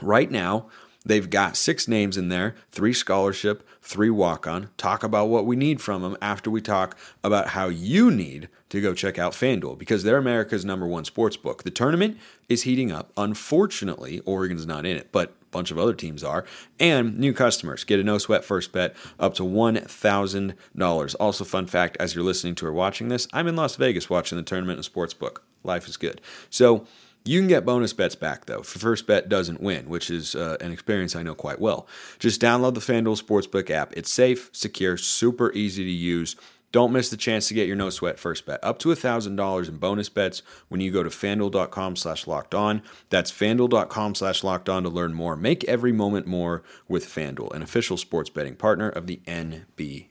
right 0.00 0.30
now, 0.30 0.66
They've 1.06 1.30
got 1.30 1.56
six 1.56 1.86
names 1.86 2.16
in 2.16 2.30
there, 2.30 2.56
three 2.72 2.92
scholarship, 2.92 3.66
three 3.80 4.10
walk 4.10 4.48
on. 4.48 4.70
Talk 4.76 5.04
about 5.04 5.28
what 5.28 5.46
we 5.46 5.54
need 5.54 5.80
from 5.80 6.02
them 6.02 6.16
after 6.20 6.50
we 6.50 6.60
talk 6.60 6.98
about 7.22 7.50
how 7.50 7.68
you 7.68 8.10
need 8.10 8.48
to 8.70 8.80
go 8.80 8.92
check 8.92 9.16
out 9.16 9.32
FanDuel 9.32 9.78
because 9.78 10.02
they're 10.02 10.18
America's 10.18 10.64
number 10.64 10.84
one 10.84 11.04
sports 11.04 11.36
book. 11.36 11.62
The 11.62 11.70
tournament 11.70 12.18
is 12.48 12.64
heating 12.64 12.90
up. 12.90 13.12
Unfortunately, 13.16 14.18
Oregon's 14.26 14.66
not 14.66 14.84
in 14.84 14.96
it, 14.96 15.12
but 15.12 15.36
bunch 15.56 15.70
of 15.70 15.78
other 15.78 15.94
teams 15.94 16.22
are. 16.22 16.44
And 16.78 17.18
new 17.18 17.32
customers 17.32 17.84
get 17.84 17.98
a 17.98 18.04
no 18.04 18.18
sweat 18.18 18.44
first 18.44 18.72
bet 18.72 18.94
up 19.18 19.34
to 19.34 19.42
$1,000. 19.42 21.16
Also, 21.18 21.44
fun 21.44 21.66
fact 21.66 21.96
as 21.98 22.14
you're 22.14 22.24
listening 22.24 22.54
to 22.56 22.66
or 22.66 22.72
watching 22.72 23.08
this, 23.08 23.26
I'm 23.32 23.48
in 23.48 23.56
Las 23.56 23.76
Vegas 23.76 24.10
watching 24.10 24.36
the 24.36 24.44
tournament 24.44 24.76
and 24.76 24.84
sports 24.84 25.14
book. 25.14 25.42
Life 25.64 25.88
is 25.88 25.96
good. 25.96 26.20
So, 26.50 26.86
you 27.24 27.40
can 27.40 27.48
get 27.48 27.64
bonus 27.64 27.92
bets 27.92 28.14
back 28.14 28.46
though 28.46 28.62
first 28.62 29.08
bet 29.08 29.28
doesn't 29.28 29.60
win, 29.60 29.88
which 29.88 30.10
is 30.10 30.36
uh, 30.36 30.56
an 30.60 30.70
experience 30.70 31.16
I 31.16 31.24
know 31.24 31.34
quite 31.34 31.60
well. 31.60 31.88
Just 32.20 32.40
download 32.40 32.74
the 32.74 32.80
FanDuel 32.80 33.20
Sportsbook 33.20 33.68
app. 33.68 33.92
It's 33.96 34.12
safe, 34.12 34.48
secure, 34.52 34.96
super 34.96 35.52
easy 35.52 35.82
to 35.84 35.90
use. 35.90 36.36
Don't 36.72 36.92
miss 36.92 37.08
the 37.08 37.16
chance 37.16 37.48
to 37.48 37.54
get 37.54 37.66
your 37.66 37.76
no 37.76 37.90
sweat 37.90 38.18
first 38.18 38.44
bet. 38.44 38.62
Up 38.62 38.78
to 38.80 38.88
$1,000 38.88 39.68
in 39.68 39.76
bonus 39.76 40.08
bets 40.08 40.42
when 40.68 40.80
you 40.80 40.90
go 40.90 41.02
to 41.02 41.08
fanduel.com 41.08 41.96
slash 41.96 42.26
locked 42.26 42.54
on. 42.54 42.82
That's 43.08 43.32
fanduel.com 43.32 44.14
slash 44.14 44.44
locked 44.44 44.68
on 44.68 44.82
to 44.82 44.88
learn 44.88 45.14
more. 45.14 45.36
Make 45.36 45.64
every 45.64 45.92
moment 45.92 46.26
more 46.26 46.62
with 46.88 47.06
FanDuel, 47.06 47.54
an 47.54 47.62
official 47.62 47.96
sports 47.96 48.30
betting 48.30 48.56
partner 48.56 48.88
of 48.88 49.06
the 49.06 49.20
NBA. 49.26 50.08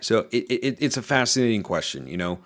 So 0.00 0.26
it, 0.30 0.44
it, 0.50 0.78
it's 0.80 0.96
a 0.96 1.02
fascinating 1.02 1.62
question. 1.62 2.06
You 2.06 2.16
know, 2.16 2.40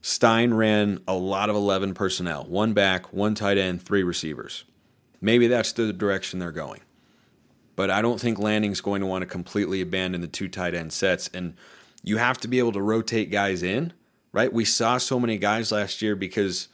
Stein 0.00 0.54
ran 0.54 1.00
a 1.06 1.14
lot 1.14 1.50
of 1.50 1.56
11 1.56 1.94
personnel 1.94 2.44
one 2.44 2.72
back, 2.72 3.12
one 3.12 3.34
tight 3.34 3.58
end, 3.58 3.82
three 3.82 4.02
receivers. 4.02 4.64
Maybe 5.20 5.48
that's 5.48 5.72
the 5.72 5.92
direction 5.92 6.38
they're 6.38 6.52
going. 6.52 6.80
But 7.80 7.88
I 7.88 8.02
don't 8.02 8.20
think 8.20 8.38
Lanning's 8.38 8.82
going 8.82 9.00
to 9.00 9.06
want 9.06 9.22
to 9.22 9.26
completely 9.26 9.80
abandon 9.80 10.20
the 10.20 10.28
two 10.28 10.50
tight 10.50 10.74
end 10.74 10.92
sets. 10.92 11.30
And 11.32 11.54
you 12.02 12.18
have 12.18 12.36
to 12.40 12.46
be 12.46 12.58
able 12.58 12.72
to 12.72 12.82
rotate 12.82 13.30
guys 13.30 13.62
in, 13.62 13.94
right? 14.32 14.52
We 14.52 14.66
saw 14.66 14.98
so 14.98 15.18
many 15.18 15.38
guys 15.38 15.72
last 15.72 16.02
year 16.02 16.14
because 16.14 16.68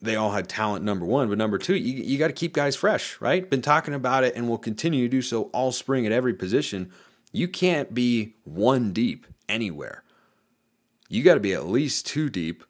they 0.00 0.14
all 0.14 0.30
had 0.30 0.48
talent, 0.48 0.84
number 0.84 1.04
one. 1.04 1.28
But 1.28 1.38
number 1.38 1.58
two, 1.58 1.74
you, 1.74 2.04
you 2.04 2.16
got 2.16 2.28
to 2.28 2.32
keep 2.32 2.52
guys 2.52 2.76
fresh, 2.76 3.20
right? 3.20 3.50
Been 3.50 3.60
talking 3.60 3.92
about 3.92 4.22
it 4.22 4.36
and 4.36 4.48
will 4.48 4.56
continue 4.56 5.02
to 5.02 5.08
do 5.08 5.20
so 5.20 5.50
all 5.52 5.72
spring 5.72 6.06
at 6.06 6.12
every 6.12 6.32
position. 6.32 6.92
You 7.32 7.48
can't 7.48 7.92
be 7.92 8.36
one 8.44 8.92
deep 8.92 9.26
anywhere. 9.48 10.04
You 11.08 11.24
got 11.24 11.34
to 11.34 11.40
be 11.40 11.54
at 11.54 11.66
least 11.66 12.06
two 12.06 12.30
deep, 12.30 12.62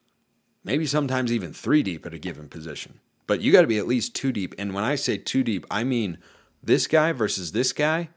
maybe 0.64 0.86
sometimes 0.86 1.30
even 1.30 1.52
three 1.52 1.82
deep 1.82 2.06
at 2.06 2.14
a 2.14 2.18
given 2.18 2.48
position. 2.48 3.00
But 3.26 3.42
you 3.42 3.52
got 3.52 3.60
to 3.60 3.66
be 3.66 3.76
at 3.76 3.86
least 3.86 4.14
two 4.16 4.32
deep. 4.32 4.54
And 4.56 4.72
when 4.72 4.82
I 4.82 4.94
say 4.94 5.18
two 5.18 5.44
deep, 5.44 5.66
I 5.70 5.84
mean 5.84 6.16
this 6.62 6.86
guy 6.86 7.12
versus 7.12 7.52
this 7.52 7.72
guy, 7.72 8.08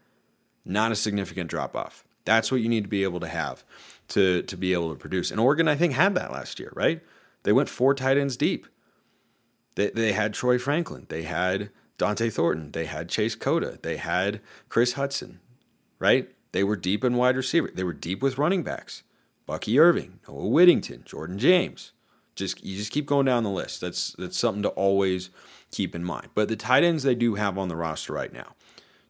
not 0.64 0.92
a 0.92 0.96
significant 0.96 1.50
drop 1.50 1.76
off. 1.76 2.04
That's 2.24 2.50
what 2.50 2.60
you 2.60 2.68
need 2.68 2.84
to 2.84 2.88
be 2.88 3.02
able 3.02 3.20
to 3.20 3.28
have 3.28 3.64
to 4.08 4.42
to 4.42 4.56
be 4.56 4.72
able 4.72 4.90
to 4.90 4.98
produce. 4.98 5.30
And 5.30 5.40
Oregon, 5.40 5.68
I 5.68 5.76
think, 5.76 5.92
had 5.92 6.14
that 6.14 6.32
last 6.32 6.58
year, 6.58 6.72
right? 6.74 7.02
They 7.42 7.52
went 7.52 7.68
four 7.68 7.94
tight 7.94 8.16
ends 8.16 8.36
deep. 8.36 8.66
They 9.76 9.90
they 9.90 10.12
had 10.12 10.34
Troy 10.34 10.58
Franklin, 10.58 11.06
they 11.08 11.22
had 11.22 11.70
Dont'e 11.98 12.32
Thornton, 12.32 12.72
they 12.72 12.86
had 12.86 13.08
Chase 13.08 13.34
Cota, 13.34 13.78
they 13.82 13.96
had 13.96 14.40
Chris 14.68 14.94
Hudson, 14.94 15.40
right? 15.98 16.30
They 16.52 16.64
were 16.64 16.76
deep 16.76 17.02
in 17.02 17.16
wide 17.16 17.36
receiver. 17.36 17.70
They 17.74 17.84
were 17.84 17.92
deep 17.92 18.22
with 18.22 18.38
running 18.38 18.62
backs. 18.62 19.02
Bucky 19.46 19.78
Irving, 19.78 20.20
Noah 20.26 20.46
Whittington, 20.46 21.02
Jordan 21.04 21.38
James. 21.38 21.92
Just 22.34 22.64
you 22.64 22.76
just 22.76 22.92
keep 22.92 23.06
going 23.06 23.26
down 23.26 23.44
the 23.44 23.50
list. 23.50 23.80
That's 23.80 24.12
that's 24.18 24.38
something 24.38 24.62
to 24.62 24.70
always 24.70 25.30
keep 25.70 25.94
in 25.94 26.04
mind. 26.04 26.28
But 26.34 26.48
the 26.48 26.56
tight 26.56 26.84
ends 26.84 27.02
they 27.02 27.14
do 27.14 27.34
have 27.34 27.58
on 27.58 27.68
the 27.68 27.76
roster 27.76 28.12
right 28.12 28.32
now. 28.32 28.54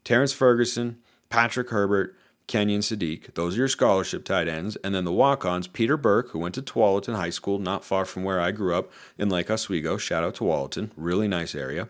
Terrence 0.05 0.33
Ferguson, 0.33 0.99
Patrick 1.31 1.71
Herbert, 1.71 2.17
Kenyon 2.47 2.81
Sadiq. 2.81 3.35
Those 3.35 3.55
are 3.55 3.59
your 3.59 3.69
scholarship 3.69 4.25
tight 4.25 4.49
ends. 4.49 4.77
And 4.77 4.95
then 4.95 5.05
the 5.05 5.13
walk 5.13 5.45
ons, 5.45 5.67
Peter 5.67 5.97
Burke, 5.97 6.31
who 6.31 6.39
went 6.39 6.55
to 6.57 6.63
Tualatin 6.63 7.17
High 7.17 7.31
School, 7.31 7.59
not 7.59 7.85
far 7.85 8.05
from 8.05 8.23
where 8.25 8.41
I 8.41 8.51
grew 8.51 8.75
up 8.75 8.93
in 9.17 9.31
Lake 9.31 9.51
Oswego. 9.51 9.97
Shout 9.97 10.23
out 10.23 10.35
to 10.37 10.45
Tualatin. 10.45 10.91
Really 10.97 11.29
nice 11.29 11.55
area. 11.55 11.89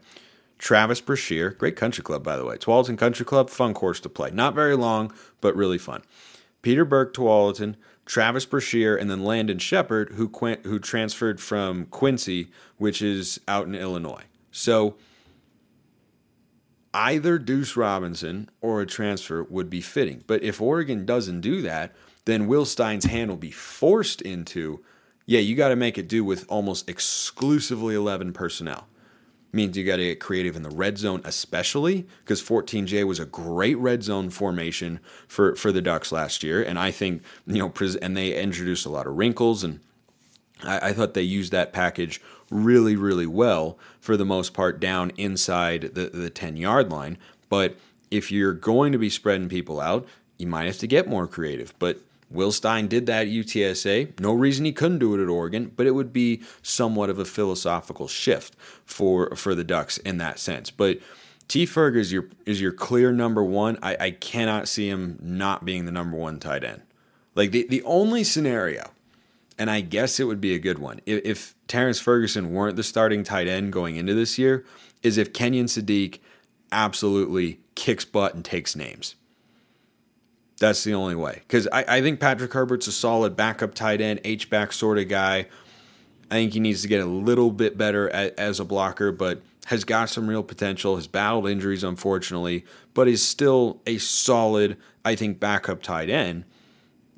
Travis 0.59 1.01
Brashear, 1.01 1.51
great 1.51 1.77
country 1.77 2.05
club, 2.05 2.23
by 2.23 2.37
the 2.37 2.45
way. 2.45 2.57
Tualatin 2.57 2.97
Country 2.97 3.27
Club, 3.27 3.51
fun 3.51 3.75
course 3.75 4.01
to 4.01 4.09
play. 4.09 4.31
Not 4.31 4.55
very 4.55 4.77
long, 4.77 5.13
but 5.41 5.57
really 5.57 5.79
fun. 5.79 6.03
Peter 6.63 6.85
Burke, 6.85 7.13
Tualatin, 7.13 7.75
Travis 8.07 8.45
Brashear, 8.45 8.97
and 8.97 9.11
then 9.11 9.25
Landon 9.25 9.59
Shepard, 9.59 10.11
who, 10.11 10.31
who 10.65 10.79
transferred 10.79 11.41
from 11.41 11.87
Quincy, 11.87 12.51
which 12.77 13.01
is 13.01 13.41
out 13.49 13.67
in 13.67 13.75
Illinois. 13.75 14.25
So 14.51 14.97
either 16.93 17.39
Deuce 17.39 17.77
Robinson 17.77 18.51
or 18.61 18.81
a 18.81 18.87
transfer 18.87 19.43
would 19.45 19.71
be 19.71 19.81
fitting. 19.81 20.23
But 20.27 20.43
if 20.43 20.61
Oregon 20.61 21.05
doesn't 21.05 21.41
do 21.41 21.63
that, 21.63 21.95
then 22.25 22.47
Will 22.47 22.65
Stein's 22.65 23.07
hand 23.07 23.31
will 23.31 23.37
be 23.37 23.51
forced 23.51 24.23
into, 24.23 24.85
yeah, 25.27 25.41
you 25.41 25.57
got 25.57 25.69
to 25.69 25.77
make 25.77 25.99
it 25.99 26.09
do 26.09 26.25
with 26.25 26.45
almost 26.49 26.89
exclusively 26.89 27.95
11 27.95 28.33
personnel. 28.33 28.87
Means 29.55 29.77
you 29.77 29.85
got 29.85 29.97
to 29.97 30.05
get 30.05 30.21
creative 30.21 30.57
in 30.57 30.63
the 30.63 30.71
red 30.71 30.99
zone, 30.99 31.21
especially 31.25 32.07
because 32.25 32.43
14J 32.43 33.07
was 33.07 33.21
a 33.21 33.25
great 33.25 33.79
red 33.79 34.03
zone 34.03 34.31
formation 34.31 35.01
for, 35.29 35.55
for 35.55 35.71
the 35.71 35.81
Ducks 35.81 36.11
last 36.11 36.43
year. 36.43 36.63
And 36.63 36.79
I 36.79 36.91
think, 36.91 37.23
you 37.47 37.59
know, 37.59 37.73
and 38.03 38.17
they 38.17 38.41
introduced 38.41 38.85
a 38.85 38.91
lot 38.91 39.07
of 39.07 39.17
wrinkles 39.17 39.63
and 39.63 39.81
I, 40.63 40.89
I 40.89 40.93
thought 40.93 41.15
they 41.15 41.23
used 41.23 41.53
that 41.53 41.73
package 41.73 42.21
really, 42.51 42.97
really 42.97 43.27
well 43.27 43.79
for 44.01 44.17
the 44.17 44.25
most 44.25 44.55
part 44.55 44.81
down 44.81 45.13
inside 45.17 45.93
the, 45.95 46.11
the 46.13 46.31
10 46.31 46.57
yard 46.57 46.91
line. 46.91 47.19
But 47.49 47.77
if 48.11 48.31
you're 48.31 48.53
going 48.53 48.93
to 48.93 48.99
be 48.99 49.11
spreading 49.11 49.49
people 49.49 49.81
out, 49.81 50.07
you 50.39 50.47
might 50.47 50.67
have 50.67 50.79
to 50.79 50.87
get 50.87 51.09
more 51.09 51.27
creative. 51.27 51.75
But 51.79 52.01
Will 52.35 52.53
Stein 52.53 52.89
did 52.89 53.07
that 53.07 53.27
at 53.27 53.33
UTSA. 53.33 54.21
No 54.21 54.33
reason 54.33 54.65
he 54.65 54.73
couldn't 54.73 54.99
do 54.99 55.15
it 55.15 55.23
at 55.23 55.29
Oregon, 55.29 55.73
but 55.75 55.87
it 55.87 55.93
would 55.93 56.13
be 56.13 56.43
somewhat 56.63 57.11
of 57.11 57.19
a 57.19 57.25
philosophical 57.25 58.09
shift 58.09 58.57
for 58.85 59.35
for 59.37 59.55
the 59.55 59.65
Ducks 59.65 59.99
in 59.99 60.19
that 60.19 60.39
sense. 60.39 60.71
But 60.71 60.99
T 61.49 61.67
Ferg 61.67 61.97
is 61.97 62.13
your 62.13 62.29
is 62.45 62.61
your 62.61 62.73
clear 62.73 63.13
number 63.13 63.43
one. 63.43 63.79
I, 63.83 63.97
I 63.99 64.11
cannot 64.11 64.69
see 64.69 64.89
him 64.89 65.19
not 65.23 65.65
being 65.65 65.87
the 65.87 65.93
number 65.93 66.17
one 66.17 66.39
tight 66.39 66.65
end. 66.65 66.83
Like 67.35 67.51
the, 67.51 67.67
the 67.69 67.83
only 67.83 68.25
scenario 68.25 68.91
and 69.59 69.71
I 69.71 69.81
guess 69.81 70.19
it 70.19 70.25
would 70.25 70.41
be 70.41 70.55
a 70.55 70.59
good 70.59 70.79
one. 70.79 71.01
If, 71.07 71.25
if 71.25 71.55
Terrence 71.69 72.01
Ferguson 72.01 72.53
weren't 72.53 72.77
the 72.77 72.83
starting 72.83 73.23
tight 73.23 73.49
end 73.49 73.73
going 73.73 73.97
into 73.97 74.15
this 74.15 74.39
year, 74.39 74.65
is 75.03 75.19
if 75.19 75.33
Kenyon 75.33 75.67
Sadiq 75.67 76.19
absolutely 76.73 77.61
kicks 77.75 78.05
butt 78.05 78.35
and 78.35 78.45
takes 78.45 78.75
names. 78.75 79.15
That's 80.59 80.85
the 80.85 80.95
only 80.95 81.15
way. 81.15 81.43
Because 81.47 81.67
I, 81.73 81.85
I 81.89 82.01
think 82.01 82.21
Patrick 82.21 82.53
Herbert's 82.53 82.87
a 82.87 82.93
solid 82.93 83.37
backup 83.37 83.75
tight 83.75 84.01
end, 84.01 84.21
H 84.25 84.51
back 84.51 84.73
sort 84.73 84.99
of 84.99 85.09
guy. 85.09 85.47
I 86.31 86.35
think 86.35 86.53
he 86.53 86.61
needs 86.61 86.83
to 86.83 86.89
get 86.89 87.03
a 87.03 87.07
little 87.07 87.51
bit 87.51 87.77
better 87.77 88.09
at, 88.11 88.39
as 88.39 88.61
a 88.61 88.65
blocker, 88.65 89.13
but 89.13 89.43
has 89.67 89.85
got 89.85 90.11
some 90.11 90.29
real 90.29 90.43
potential. 90.43 90.97
Has 90.97 91.07
battled 91.07 91.49
injuries, 91.49 91.85
unfortunately, 91.85 92.65
but 92.93 93.09
is 93.09 93.23
still 93.23 93.81
a 93.87 93.99
solid, 93.99 94.77
I 95.05 95.17
think, 95.17 95.41
backup 95.41 95.83
tight 95.83 96.09
end. 96.09 96.45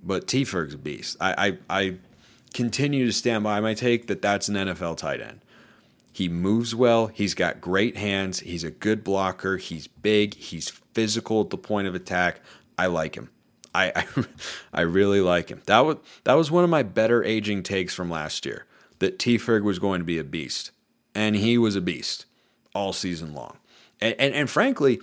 But 0.03 0.27
T 0.27 0.45
Ferg's 0.45 0.75
a 0.75 0.79
beast. 0.79 1.17
I, 1.21 1.59
I, 1.69 1.79
I 1.81 1.97
continue 2.55 3.07
to 3.07 3.13
stand 3.13 3.45
by 3.45 3.61
my 3.61 3.75
take 3.75 4.07
that 4.07 4.23
that's 4.23 4.49
an 4.49 4.55
NFL 4.55 4.97
tight 4.97 5.21
end. 5.21 5.41
He 6.13 6.31
moves 6.31 6.75
well. 6.75 7.09
He's 7.09 7.35
got 7.35 7.61
great 7.61 7.99
hands. 7.99 8.41
He's 8.41 8.65
a 8.65 8.71
good 8.71 9.05
blocker. 9.05 9.59
He's 9.59 9.87
big. 9.87 10.35
He's 10.35 10.71
physical 10.71 11.43
at 11.43 11.51
the 11.51 11.59
point 11.59 11.87
of 11.87 11.95
attack. 11.95 12.41
I 12.79 12.87
like 12.87 13.15
him. 13.15 13.31
I, 13.75 13.93
I, 13.97 14.25
I 14.73 14.81
really 14.83 15.21
like 15.21 15.49
him. 15.49 15.63
That 15.67 15.81
was 15.81 15.97
that 16.25 16.35
was 16.35 16.51
one 16.51 16.65
of 16.65 16.71
my 16.71 16.83
better 16.83 17.23
aging 17.25 17.63
takes 17.63 17.95
from 17.95 18.11
last 18.11 18.47
year. 18.47 18.67
That 18.99 19.19
T. 19.19 19.39
Ferg 19.39 19.63
was 19.63 19.79
going 19.79 20.01
to 20.01 20.07
be 20.07 20.19
a 20.19 20.25
beast, 20.25 20.71
and 21.15 21.37
he 21.37 21.59
was 21.59 21.77
a 21.77 21.81
beast 21.81 22.27
all 22.75 22.93
season 22.93 23.35
long. 23.35 23.59
And, 24.01 24.15
and 24.19 24.35
and 24.35 24.51
frankly, 24.51 25.01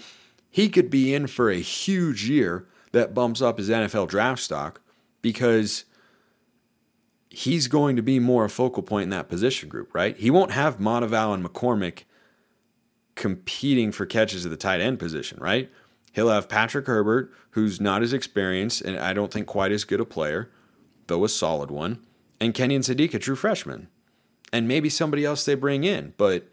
he 0.50 0.70
could 0.70 0.89
be 0.89 1.13
in 1.13 1.27
for 1.27 1.50
a 1.50 1.60
huge 1.60 2.27
year 2.27 2.68
that 2.92 3.13
bumps 3.13 3.42
up 3.42 3.58
his 3.58 3.70
NFL 3.70 4.08
draft 4.08 4.42
stock 4.42 4.82
because 5.22 5.86
he's 7.30 7.68
going 7.68 7.96
to 7.96 8.03
be 8.03 8.20
more 8.20 8.46
a 8.46 8.50
focal 8.50 8.84
point 8.84 9.06
in 9.06 9.10
that 9.10 9.27
position 9.27 9.68
group, 9.68 9.94
right? 9.96 10.15
He 10.18 10.30
won't 10.30 10.51
have 10.51 10.77
Matavao 10.77 11.34
and 11.34 11.44
McCormick 11.44 12.03
competing 13.15 13.92
for 13.92 14.06
catches 14.06 14.46
at 14.46 14.51
the 14.51 14.58
tight 14.58 14.80
end 14.80 15.00
position, 15.00 15.39
right? 15.42 15.72
He'll 16.13 16.29
have 16.29 16.48
Patrick 16.48 16.88
Herbert, 16.88 17.34
who's 17.51 17.82
not 17.82 18.01
as 18.01 18.13
experienced 18.13 18.82
and 18.82 18.98
I 18.98 19.13
don't 19.13 19.34
think 19.34 19.48
quite 19.48 19.72
as 19.72 19.84
good 19.84 20.00
a 20.00 20.05
player, 20.05 20.50
though 21.08 21.25
a 21.25 21.29
solid 21.29 21.70
one, 21.70 22.00
and 22.39 22.53
Kenyon 22.53 22.82
Sadiq, 22.82 23.13
a 23.13 23.20
true 23.20 23.36
freshman. 23.36 23.88
And 24.53 24.67
maybe 24.67 24.89
somebody 24.89 25.25
else 25.25 25.43
they 25.43 25.55
bring 25.55 25.84
in. 25.84 26.13
But 26.15 26.48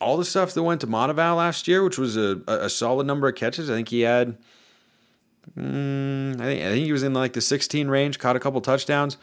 all 0.00 0.18
the 0.18 0.24
stuff 0.24 0.52
that 0.52 0.62
went 0.62 0.82
to 0.82 0.86
Matavao 0.86 1.38
last 1.38 1.66
year, 1.66 1.82
which 1.82 1.96
was 1.96 2.16
a, 2.16 2.42
a 2.46 2.68
solid 2.68 3.06
number 3.06 3.26
of 3.26 3.34
catches, 3.34 3.68
I 3.68 3.74
think 3.74 3.88
he 3.88 4.02
had– 4.02 4.38
Mm, 5.56 6.40
I 6.40 6.44
think 6.44 6.62
I 6.62 6.70
think 6.70 6.86
he 6.86 6.92
was 6.92 7.02
in 7.02 7.14
like 7.14 7.32
the 7.32 7.40
16 7.40 7.88
range, 7.88 8.18
caught 8.18 8.36
a 8.36 8.40
couple 8.40 8.60
touchdowns. 8.60 9.16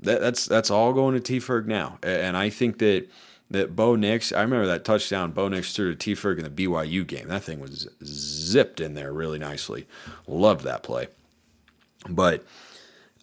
That, 0.00 0.20
that's 0.20 0.46
that's 0.46 0.70
all 0.70 0.92
going 0.92 1.14
to 1.14 1.20
T 1.20 1.38
Ferg 1.38 1.66
now, 1.66 1.98
and 2.02 2.36
I 2.36 2.50
think 2.50 2.78
that 2.78 3.08
that 3.52 3.76
Bo 3.76 3.96
Nix. 3.96 4.32
I 4.32 4.42
remember 4.42 4.66
that 4.66 4.84
touchdown 4.84 5.32
Bo 5.32 5.48
Nix 5.48 5.74
threw 5.74 5.90
to 5.90 5.96
T 5.96 6.14
Ferg 6.14 6.38
in 6.38 6.44
the 6.44 6.50
BYU 6.50 7.06
game. 7.06 7.28
That 7.28 7.42
thing 7.42 7.60
was 7.60 7.88
zipped 8.04 8.80
in 8.80 8.94
there 8.94 9.12
really 9.12 9.38
nicely. 9.38 9.86
Loved 10.26 10.64
that 10.64 10.82
play, 10.82 11.08
but. 12.08 12.44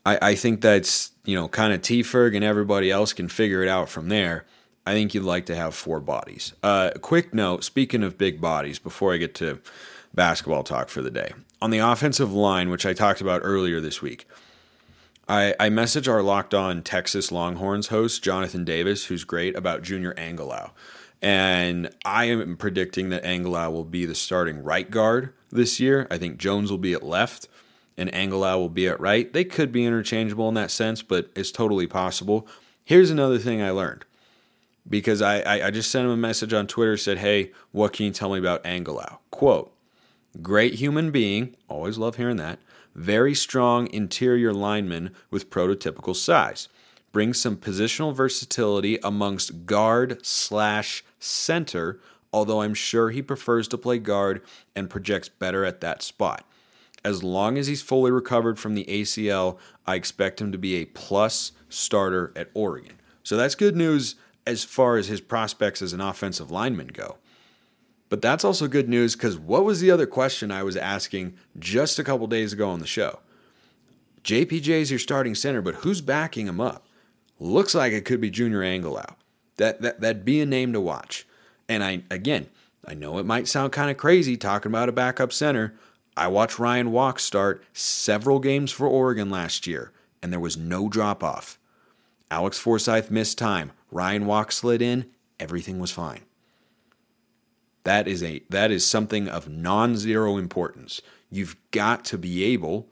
I, 0.05 0.17
I 0.29 0.35
think 0.35 0.61
that's 0.61 1.11
you 1.25 1.35
know 1.35 1.47
kind 1.47 1.73
of 1.73 1.81
T 1.81 2.03
Ferg 2.03 2.35
and 2.35 2.43
everybody 2.43 2.89
else 2.89 3.13
can 3.13 3.27
figure 3.27 3.61
it 3.61 3.69
out 3.69 3.89
from 3.89 4.07
there. 4.09 4.45
I 4.85 4.93
think 4.93 5.13
you'd 5.13 5.23
like 5.23 5.45
to 5.47 5.55
have 5.55 5.75
four 5.75 5.99
bodies. 5.99 6.53
Uh, 6.63 6.91
quick 7.01 7.33
note: 7.33 7.63
speaking 7.63 8.03
of 8.03 8.17
big 8.17 8.41
bodies, 8.41 8.79
before 8.79 9.13
I 9.13 9.17
get 9.17 9.35
to 9.35 9.59
basketball 10.13 10.63
talk 10.63 10.89
for 10.89 11.01
the 11.01 11.11
day, 11.11 11.33
on 11.61 11.69
the 11.69 11.79
offensive 11.79 12.33
line, 12.33 12.69
which 12.69 12.85
I 12.85 12.93
talked 12.93 13.21
about 13.21 13.41
earlier 13.43 13.79
this 13.79 14.01
week, 14.01 14.27
I, 15.29 15.53
I 15.59 15.69
message 15.69 16.07
our 16.07 16.23
Locked 16.23 16.55
On 16.55 16.81
Texas 16.81 17.31
Longhorns 17.31 17.89
host, 17.89 18.23
Jonathan 18.23 18.65
Davis, 18.65 19.05
who's 19.05 19.23
great, 19.23 19.55
about 19.55 19.83
Junior 19.83 20.15
Angilau. 20.15 20.71
And 21.21 21.91
I 22.03 22.25
am 22.25 22.57
predicting 22.57 23.09
that 23.09 23.23
Angilau 23.23 23.71
will 23.71 23.85
be 23.85 24.07
the 24.07 24.15
starting 24.15 24.63
right 24.63 24.89
guard 24.89 25.31
this 25.51 25.79
year. 25.79 26.07
I 26.09 26.17
think 26.17 26.39
Jones 26.39 26.71
will 26.71 26.79
be 26.79 26.93
at 26.93 27.03
left 27.03 27.47
and 27.95 28.11
Angilau 28.11 28.57
will 28.57 28.69
be 28.69 28.87
at 28.87 28.99
right. 28.99 29.31
They 29.31 29.43
could 29.43 29.71
be 29.71 29.85
interchangeable 29.85 30.49
in 30.49 30.55
that 30.55 30.71
sense, 30.71 31.03
but 31.03 31.29
it's 31.35 31.51
totally 31.51 31.85
possible. 31.85 32.47
Here's 32.83 33.11
another 33.11 33.37
thing 33.37 33.61
I 33.61 33.69
learned 33.69 34.05
because 34.89 35.21
I, 35.21 35.41
I, 35.41 35.67
I 35.67 35.71
just 35.71 35.91
sent 35.91 36.05
him 36.05 36.11
a 36.11 36.17
message 36.17 36.53
on 36.53 36.65
Twitter, 36.65 36.97
said, 36.97 37.19
Hey, 37.19 37.51
what 37.71 37.93
can 37.93 38.07
you 38.07 38.11
tell 38.11 38.31
me 38.31 38.39
about 38.39 38.63
Angilau? 38.63 39.19
Quote, 39.29 39.71
Great 40.41 40.75
human 40.75 41.11
being, 41.11 41.55
always 41.67 41.99
love 41.99 42.15
hearing 42.15 42.37
that. 42.37 42.57
Very 42.95 43.33
strong 43.33 43.91
interior 43.93 44.53
lineman 44.53 45.11
with 45.29 45.49
prototypical 45.49 46.15
size. 46.15 46.69
Brings 47.11 47.39
some 47.39 47.57
positional 47.57 48.13
versatility 48.13 48.99
amongst 49.03 49.65
guard 49.65 50.25
slash 50.25 51.03
center, 51.19 51.99
although 52.31 52.61
I'm 52.61 52.73
sure 52.73 53.09
he 53.09 53.21
prefers 53.21 53.67
to 53.69 53.77
play 53.77 53.97
guard 53.97 54.41
and 54.75 54.89
projects 54.89 55.29
better 55.29 55.65
at 55.65 55.81
that 55.81 56.01
spot. 56.01 56.45
As 57.03 57.23
long 57.23 57.57
as 57.57 57.67
he's 57.67 57.81
fully 57.81 58.11
recovered 58.11 58.59
from 58.59 58.75
the 58.75 58.85
ACL, 58.85 59.57
I 59.87 59.95
expect 59.95 60.41
him 60.41 60.51
to 60.51 60.57
be 60.57 60.75
a 60.75 60.85
plus 60.85 61.53
starter 61.69 62.31
at 62.35 62.49
Oregon. 62.53 62.99
So 63.23 63.37
that's 63.37 63.55
good 63.55 63.75
news 63.75 64.15
as 64.45 64.63
far 64.63 64.97
as 64.97 65.07
his 65.07 65.21
prospects 65.21 65.81
as 65.81 65.93
an 65.93 66.01
offensive 66.01 66.51
lineman 66.51 66.87
go. 66.87 67.17
But 68.09 68.21
that's 68.21 68.43
also 68.43 68.67
good 68.67 68.89
news 68.89 69.15
because 69.15 69.37
what 69.37 69.63
was 69.63 69.79
the 69.79 69.91
other 69.91 70.07
question 70.07 70.51
I 70.51 70.63
was 70.63 70.75
asking 70.75 71.35
just 71.57 71.99
a 71.99 72.03
couple 72.03 72.25
days 72.27 72.51
ago 72.51 72.69
on 72.69 72.79
the 72.79 72.87
show? 72.87 73.19
JPJ 74.23 74.67
is 74.67 74.91
your 74.91 74.99
starting 74.99 75.35
center, 75.35 75.61
but 75.61 75.75
who's 75.75 76.01
backing 76.01 76.47
him 76.47 76.59
up? 76.59 76.87
Looks 77.39 77.73
like 77.73 77.93
it 77.93 78.05
could 78.05 78.19
be 78.19 78.29
Junior 78.29 78.59
Angilau. 78.59 79.15
That, 79.57 79.81
that, 79.81 80.01
that'd 80.01 80.25
be 80.25 80.41
a 80.41 80.45
name 80.45 80.73
to 80.73 80.81
watch. 80.81 81.25
And 81.69 81.83
I 81.83 82.03
again, 82.09 82.47
I 82.85 82.95
know 82.95 83.19
it 83.19 83.25
might 83.25 83.47
sound 83.47 83.71
kind 83.71 83.91
of 83.91 83.97
crazy 83.97 84.35
talking 84.35 84.71
about 84.71 84.89
a 84.89 84.93
backup 84.93 85.31
center. 85.31 85.75
I 86.17 86.27
watched 86.27 86.59
Ryan 86.59 86.91
Walk 86.91 87.19
start 87.19 87.63
several 87.71 88.39
games 88.39 88.71
for 88.71 88.87
Oregon 88.87 89.29
last 89.29 89.67
year, 89.67 89.91
and 90.21 90.33
there 90.33 90.39
was 90.39 90.57
no 90.57 90.89
drop 90.89 91.23
off. 91.23 91.59
Alex 92.31 92.57
Forsyth 92.57 93.11
missed 93.11 93.37
time. 93.37 93.71
Ryan 93.91 94.25
Walk 94.25 94.51
slid 94.51 94.81
in. 94.81 95.05
Everything 95.39 95.79
was 95.79 95.91
fine. 95.91 96.21
That 97.83 98.07
is 98.07 98.23
a 98.23 98.41
that 98.49 98.71
is 98.71 98.85
something 98.85 99.27
of 99.27 99.49
non-zero 99.49 100.37
importance. 100.37 101.01
You've 101.29 101.55
got 101.71 102.05
to 102.05 102.17
be 102.17 102.43
able 102.43 102.89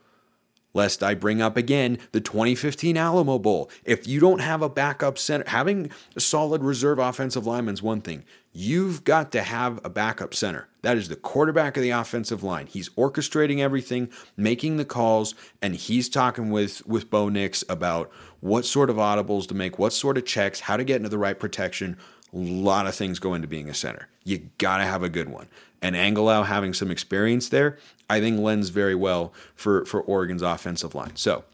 lest 0.74 1.02
I 1.02 1.14
bring 1.14 1.42
up 1.42 1.56
again 1.56 1.98
the 2.12 2.20
2015 2.20 2.96
Alamo 2.96 3.38
Bowl. 3.38 3.70
If 3.84 4.06
you 4.06 4.20
don't 4.20 4.40
have 4.40 4.62
a 4.62 4.68
backup 4.68 5.18
center, 5.18 5.44
having 5.48 5.90
a 6.14 6.20
solid 6.20 6.62
reserve 6.62 6.98
offensive 6.98 7.46
lineman 7.46 7.74
is 7.74 7.82
one 7.82 8.00
thing. 8.00 8.24
You've 8.52 9.04
got 9.04 9.32
to 9.32 9.42
have 9.42 9.80
a 9.84 9.90
backup 9.90 10.34
center. 10.34 10.68
That 10.82 10.96
is 10.96 11.08
the 11.08 11.16
quarterback 11.16 11.76
of 11.76 11.82
the 11.82 11.90
offensive 11.90 12.42
line. 12.42 12.66
He's 12.66 12.88
orchestrating 12.90 13.58
everything, 13.58 14.08
making 14.36 14.76
the 14.76 14.84
calls, 14.84 15.34
and 15.60 15.74
he's 15.74 16.08
talking 16.08 16.50
with 16.50 16.86
with 16.86 17.10
Bo 17.10 17.28
Nix 17.28 17.64
about 17.68 18.10
what 18.40 18.64
sort 18.64 18.88
of 18.88 18.96
audibles 18.96 19.48
to 19.48 19.54
make, 19.54 19.78
what 19.78 19.92
sort 19.92 20.16
of 20.16 20.24
checks, 20.24 20.60
how 20.60 20.76
to 20.76 20.84
get 20.84 20.96
into 20.96 21.08
the 21.08 21.18
right 21.18 21.38
protection. 21.38 21.96
A 22.32 22.36
lot 22.36 22.86
of 22.86 22.94
things 22.94 23.18
go 23.18 23.34
into 23.34 23.48
being 23.48 23.68
a 23.68 23.74
center. 23.74 24.08
You 24.24 24.50
got 24.58 24.78
to 24.78 24.84
have 24.84 25.02
a 25.02 25.08
good 25.08 25.28
one. 25.28 25.48
And 25.80 25.94
Angilau 25.94 26.44
having 26.44 26.74
some 26.74 26.90
experience 26.90 27.48
there, 27.48 27.78
I 28.10 28.20
think 28.20 28.40
lends 28.40 28.68
very 28.68 28.94
well 28.94 29.32
for, 29.54 29.84
for 29.86 30.02
Oregon's 30.02 30.42
offensive 30.42 30.94
line. 30.94 31.16
So 31.16 31.44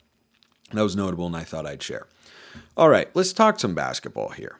that 0.73 0.83
was 0.83 0.97
notable, 0.97 1.26
and 1.26 1.37
I 1.37 1.45
thought 1.45 1.66
I'd 1.66 1.83
share. 1.83 2.07
All 2.76 2.88
right, 2.88 3.09
let's 3.14 3.33
talk 3.33 3.61
some 3.61 3.75
basketball 3.75 4.31
here. 4.31 4.59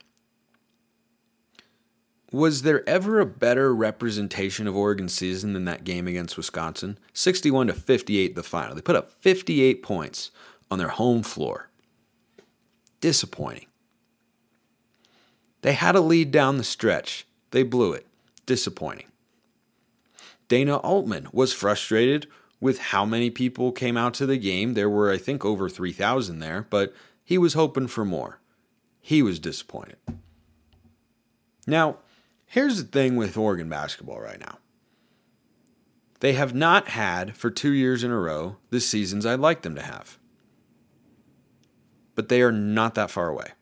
Was 2.33 2.63
there 2.63 2.89
ever 2.89 3.21
a 3.21 3.27
better 3.27 3.73
representation 3.75 4.67
of 4.67 4.77
Oregon's 4.77 5.15
season 5.15 5.53
than 5.53 5.67
that 5.67 5.85
game 5.85 6.09
against 6.09 6.37
Wisconsin? 6.37 6.99
61 7.13 7.69
to 7.69 7.73
58 7.73 8.35
the 8.35 8.43
final. 8.43 8.75
They 8.75 8.81
put 8.81 8.97
up 8.97 9.13
58 9.21 9.83
points 9.83 10.33
on 10.71 10.79
their 10.79 10.89
home 10.89 11.23
floor. 11.23 11.71
Disappointing. 13.01 13.67
They 15.65 15.73
had 15.73 15.97
a 15.97 16.01
lead 16.03 16.31
down 16.31 16.59
the 16.59 16.63
stretch. 16.63 17.27
They 17.51 17.63
blew 17.63 17.95
it. 17.95 18.07
Disappointing. 18.45 19.07
Dana 20.47 20.77
Altman 20.77 21.29
was 21.33 21.55
frustrated 21.55 22.27
with 22.61 22.79
how 22.79 23.07
many 23.07 23.31
people 23.31 23.73
came 23.73 23.97
out 23.97 24.13
to 24.15 24.27
the 24.27 24.37
game. 24.37 24.75
There 24.75 24.91
were, 24.91 25.11
I 25.11 25.17
think, 25.17 25.43
over 25.43 25.71
3,000 25.71 26.41
there, 26.41 26.67
but 26.69 26.93
he 27.25 27.39
was 27.39 27.55
hoping 27.55 27.87
for 27.87 28.05
more. 28.05 28.41
He 29.01 29.23
was 29.23 29.39
disappointed. 29.39 29.97
Now, 31.67 31.97
here's 32.45 32.77
the 32.77 32.87
thing 32.87 33.17
with 33.17 33.35
Oregon 33.35 33.71
basketball 33.71 34.21
right 34.21 34.41
now. 34.41 34.59
They 36.21 36.35
have 36.35 36.55
not 36.55 36.89
had, 36.89 37.39
for 37.39 37.51
two 37.51 37.73
years 37.73 38.05
in 38.05 38.11
a 38.11 38.19
row, 38.19 38.57
the 38.69 38.81
seasons 38.81 39.25
I'd 39.25 39.41
like 39.41 39.63
them 39.63 39.77
to 39.77 39.83
have. 39.83 40.19
But 42.15 42.29
they 42.29 42.43
are 42.43 42.53
not 42.53 42.97
that 42.97 43.11
far 43.11 43.31
away. 43.31 43.53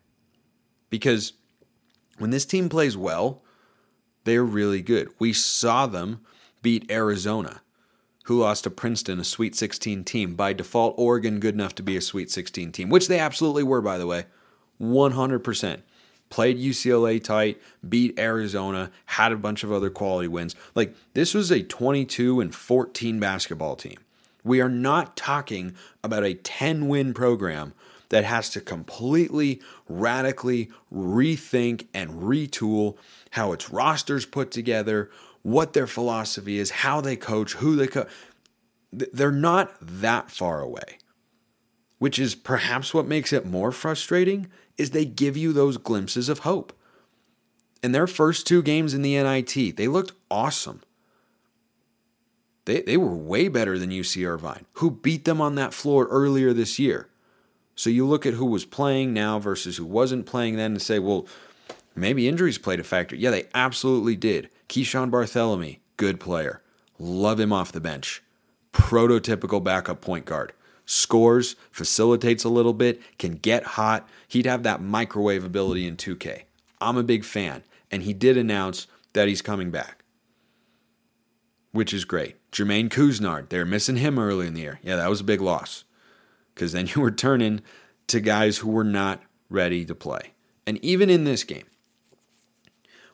Because 0.89 1.31
when 2.23 2.31
this 2.31 2.45
team 2.45 2.69
plays 2.69 2.95
well, 2.95 3.41
they're 4.23 4.45
really 4.45 4.81
good. 4.81 5.09
We 5.19 5.33
saw 5.33 5.87
them 5.87 6.21
beat 6.61 6.89
Arizona, 6.89 7.61
who 8.23 8.39
lost 8.39 8.63
to 8.63 8.69
Princeton, 8.69 9.19
a 9.19 9.25
Sweet 9.25 9.57
16 9.57 10.05
team. 10.05 10.35
By 10.35 10.53
default, 10.53 10.95
Oregon 10.97 11.41
good 11.41 11.53
enough 11.53 11.75
to 11.75 11.83
be 11.83 11.97
a 11.97 12.01
Sweet 12.01 12.31
16 12.31 12.71
team, 12.71 12.89
which 12.89 13.09
they 13.09 13.19
absolutely 13.19 13.63
were, 13.63 13.81
by 13.81 13.97
the 13.97 14.07
way. 14.07 14.23
100%. 14.79 15.81
Played 16.29 16.57
UCLA 16.57 17.21
tight, 17.21 17.61
beat 17.87 18.17
Arizona, 18.17 18.89
had 19.07 19.33
a 19.33 19.37
bunch 19.37 19.65
of 19.65 19.73
other 19.73 19.89
quality 19.89 20.29
wins. 20.29 20.55
Like, 20.75 20.95
this 21.13 21.33
was 21.33 21.51
a 21.51 21.61
22 21.61 22.39
and 22.39 22.55
14 22.55 23.19
basketball 23.19 23.75
team. 23.75 23.97
We 24.45 24.61
are 24.61 24.69
not 24.69 25.17
talking 25.17 25.75
about 26.05 26.23
a 26.23 26.35
10 26.35 26.87
win 26.87 27.13
program 27.13 27.73
that 28.09 28.23
has 28.23 28.49
to 28.51 28.61
completely, 28.61 29.61
radically 29.87 30.69
rethink 30.93 31.87
and 31.93 32.11
retool 32.23 32.97
how 33.31 33.51
its 33.51 33.69
roster's 33.69 34.25
put 34.25 34.51
together, 34.51 35.09
what 35.41 35.73
their 35.73 35.87
philosophy 35.87 36.59
is, 36.59 36.69
how 36.69 37.01
they 37.01 37.15
coach, 37.15 37.53
who 37.53 37.75
they 37.75 37.87
coach. 37.87 38.07
They're 38.91 39.31
not 39.31 39.75
that 39.81 40.29
far 40.29 40.61
away. 40.61 40.99
Which 41.97 42.19
is 42.19 42.35
perhaps 42.35 42.93
what 42.93 43.07
makes 43.07 43.33
it 43.33 43.45
more 43.45 43.71
frustrating 43.71 44.47
is 44.77 44.91
they 44.91 45.05
give 45.05 45.37
you 45.37 45.53
those 45.53 45.77
glimpses 45.77 46.29
of 46.29 46.39
hope. 46.39 46.73
In 47.81 47.91
their 47.91 48.07
first 48.07 48.47
two 48.47 48.61
games 48.61 48.93
in 48.93 49.01
the 49.01 49.15
NIT, 49.15 49.75
they 49.75 49.87
looked 49.87 50.13
awesome. 50.29 50.81
They, 52.65 52.81
they 52.81 52.97
were 52.97 53.15
way 53.15 53.49
better 53.49 53.77
than 53.77 53.89
UC 53.89 54.25
Irvine, 54.27 54.65
who 54.73 54.91
beat 54.91 55.25
them 55.25 55.41
on 55.41 55.55
that 55.55 55.73
floor 55.73 56.07
earlier 56.07 56.53
this 56.53 56.79
year. 56.79 57.09
So 57.75 57.89
you 57.89 58.05
look 58.05 58.25
at 58.25 58.35
who 58.35 58.45
was 58.45 58.65
playing 58.65 59.13
now 59.13 59.39
versus 59.39 59.77
who 59.77 59.85
wasn't 59.85 60.25
playing 60.25 60.57
then 60.57 60.73
and 60.73 60.81
say, 60.81 60.99
well, 60.99 61.27
maybe 61.95 62.27
injuries 62.27 62.57
played 62.57 62.79
a 62.79 62.83
factor. 62.83 63.15
Yeah, 63.15 63.31
they 63.31 63.47
absolutely 63.53 64.15
did. 64.15 64.49
Keeshawn 64.69 65.09
Barthelemy, 65.09 65.79
good 65.97 66.19
player. 66.19 66.61
Love 66.99 67.39
him 67.39 67.51
off 67.51 67.71
the 67.71 67.81
bench. 67.81 68.21
Prototypical 68.73 69.63
backup 69.63 70.01
point 70.01 70.25
guard. 70.25 70.53
Scores, 70.85 71.55
facilitates 71.71 72.43
a 72.43 72.49
little 72.49 72.73
bit, 72.73 73.01
can 73.17 73.33
get 73.33 73.63
hot. 73.63 74.07
He'd 74.27 74.45
have 74.45 74.63
that 74.63 74.81
microwave 74.81 75.43
ability 75.43 75.87
in 75.87 75.95
2K. 75.95 76.43
I'm 76.81 76.97
a 76.97 77.03
big 77.03 77.23
fan. 77.23 77.63
And 77.89 78.03
he 78.03 78.13
did 78.13 78.37
announce 78.37 78.87
that 79.13 79.27
he's 79.27 79.41
coming 79.41 79.71
back, 79.71 80.03
which 81.71 81.93
is 81.93 82.05
great. 82.05 82.35
Jermaine 82.51 82.89
Couisnard, 82.89 83.49
they're 83.49 83.65
missing 83.65 83.97
him 83.97 84.19
early 84.19 84.47
in 84.47 84.55
the 84.55 84.61
year. 84.61 84.79
Yeah, 84.83 84.95
that 84.95 85.09
was 85.09 85.21
a 85.21 85.25
big 85.25 85.41
loss 85.41 85.85
because 86.53 86.71
then 86.71 86.87
you 86.87 87.01
were 87.01 87.11
turning 87.11 87.61
to 88.07 88.19
guys 88.19 88.57
who 88.57 88.69
were 88.69 88.83
not 88.83 89.21
ready 89.49 89.85
to 89.85 89.95
play. 89.95 90.33
And 90.65 90.83
even 90.83 91.09
in 91.09 91.23
this 91.23 91.43
game, 91.43 91.65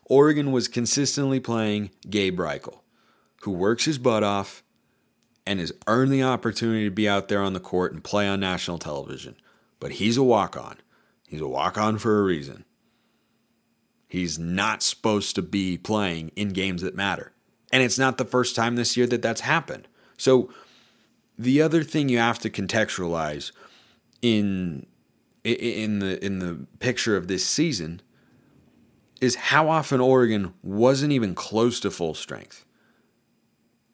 Oregon 0.05 0.51
was 0.51 0.67
consistently 0.67 1.39
playing 1.39 1.91
Gabe 2.09 2.39
Reichel, 2.39 2.79
who 3.41 3.51
works 3.51 3.85
his 3.85 3.97
butt 3.97 4.23
off 4.23 4.63
and 5.45 5.59
has 5.59 5.71
earned 5.87 6.11
the 6.11 6.23
opportunity 6.23 6.85
to 6.85 6.91
be 6.91 7.07
out 7.07 7.27
there 7.27 7.41
on 7.41 7.53
the 7.53 7.59
court 7.59 7.93
and 7.93 8.03
play 8.03 8.27
on 8.27 8.39
national 8.39 8.79
television. 8.79 9.35
But 9.79 9.93
he's 9.93 10.17
a 10.17 10.23
walk 10.23 10.57
on. 10.57 10.77
He's 11.27 11.41
a 11.41 11.47
walk 11.47 11.77
on 11.77 11.97
for 11.97 12.19
a 12.19 12.23
reason. 12.23 12.65
He's 14.07 14.39
not 14.39 14.81
supposed 14.81 15.35
to 15.35 15.43
be 15.43 15.77
playing 15.77 16.31
in 16.35 16.49
games 16.49 16.81
that 16.81 16.95
matter. 16.95 17.33
And 17.71 17.83
it's 17.83 17.99
not 17.99 18.17
the 18.17 18.25
first 18.25 18.55
time 18.55 18.75
this 18.75 18.97
year 18.97 19.05
that 19.07 19.21
that's 19.21 19.41
happened. 19.41 19.87
So 20.17 20.51
the 21.39 21.61
other 21.61 21.83
thing 21.83 22.09
you 22.09 22.17
have 22.17 22.37
to 22.39 22.49
contextualize 22.49 23.51
in 24.21 24.85
in 25.45 25.99
the 25.99 26.23
in 26.23 26.39
the 26.39 26.67
picture 26.79 27.15
of 27.15 27.27
this 27.27 27.45
season 27.45 28.01
is 29.21 29.35
how 29.35 29.69
often 29.69 29.99
Oregon 29.99 30.53
wasn't 30.61 31.11
even 31.11 31.33
close 31.33 31.79
to 31.79 31.91
full 31.91 32.13
strength. 32.13 32.65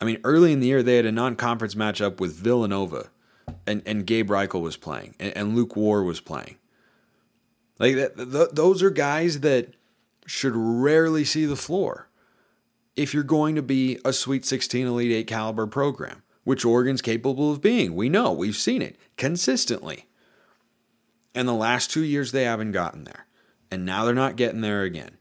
I 0.01 0.05
mean, 0.05 0.19
early 0.23 0.51
in 0.51 0.59
the 0.59 0.67
year, 0.67 0.83
they 0.83 0.97
had 0.97 1.05
a 1.05 1.11
non 1.11 1.35
conference 1.35 1.75
matchup 1.75 2.19
with 2.19 2.33
Villanova, 2.35 3.09
and, 3.65 3.81
and 3.85 4.05
Gabe 4.05 4.29
Reichel 4.29 4.61
was 4.61 4.77
playing, 4.77 5.15
and, 5.19 5.35
and 5.37 5.57
Lök 5.57 5.75
Wur 5.75 6.03
was 6.03 6.19
playing. 6.19 6.57
Like, 7.79 7.95
that, 7.95 8.17
th- 8.17 8.49
those 8.51 8.83
are 8.83 8.89
guys 8.89 9.39
that 9.41 9.73
should 10.25 10.53
rarely 10.55 11.23
see 11.23 11.45
the 11.45 11.55
floor 11.55 12.09
if 12.95 13.13
you're 13.13 13.23
going 13.23 13.55
to 13.55 13.61
be 13.61 13.99
a 14.05 14.13
Sweet 14.13 14.45
16 14.45 14.87
Elite 14.87 15.11
8 15.11 15.27
caliber 15.27 15.67
program, 15.67 16.23
which 16.45 16.63
Oregon's 16.63 17.01
capable 17.01 17.51
of 17.51 17.61
being. 17.61 17.93
We 17.93 18.07
know, 18.07 18.31
we've 18.31 18.55
seen 18.55 18.81
it 18.81 18.97
consistently. 19.17 20.07
And 21.33 21.47
the 21.47 21.53
last 21.53 21.91
two 21.91 22.03
years, 22.03 22.31
they 22.31 22.45
haven't 22.45 22.71
gotten 22.71 23.03
there 23.03 23.25
and 23.71 23.85
now 23.85 24.05
they're 24.05 24.15
not 24.15 24.37
getting 24.37 24.61
there 24.61 24.83
again. 24.83 25.17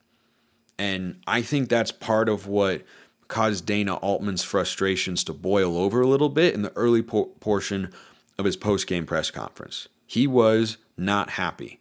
And 0.79 1.21
I 1.27 1.43
think 1.43 1.69
that's 1.69 1.91
part 1.91 2.29
of 2.29 2.47
what 2.47 2.83
caused 3.29 3.67
Dana 3.67 3.97
Altman's 3.97 4.45
frustrations 4.45 5.25
to 5.25 5.33
boil 5.33 5.77
over 5.77 6.01
a 6.01 6.07
little 6.07 6.29
bit 6.29 6.55
in 6.55 6.63
the 6.63 6.73
early 6.77 7.03
po- 7.03 7.27
portion 7.41 7.93
of 8.39 8.45
his 8.45 8.57
post-game 8.57 9.07
press 9.07 9.31
conference. 9.31 9.89
He 10.07 10.27
was 10.27 10.77
not 10.97 11.31
happy. 11.31 11.81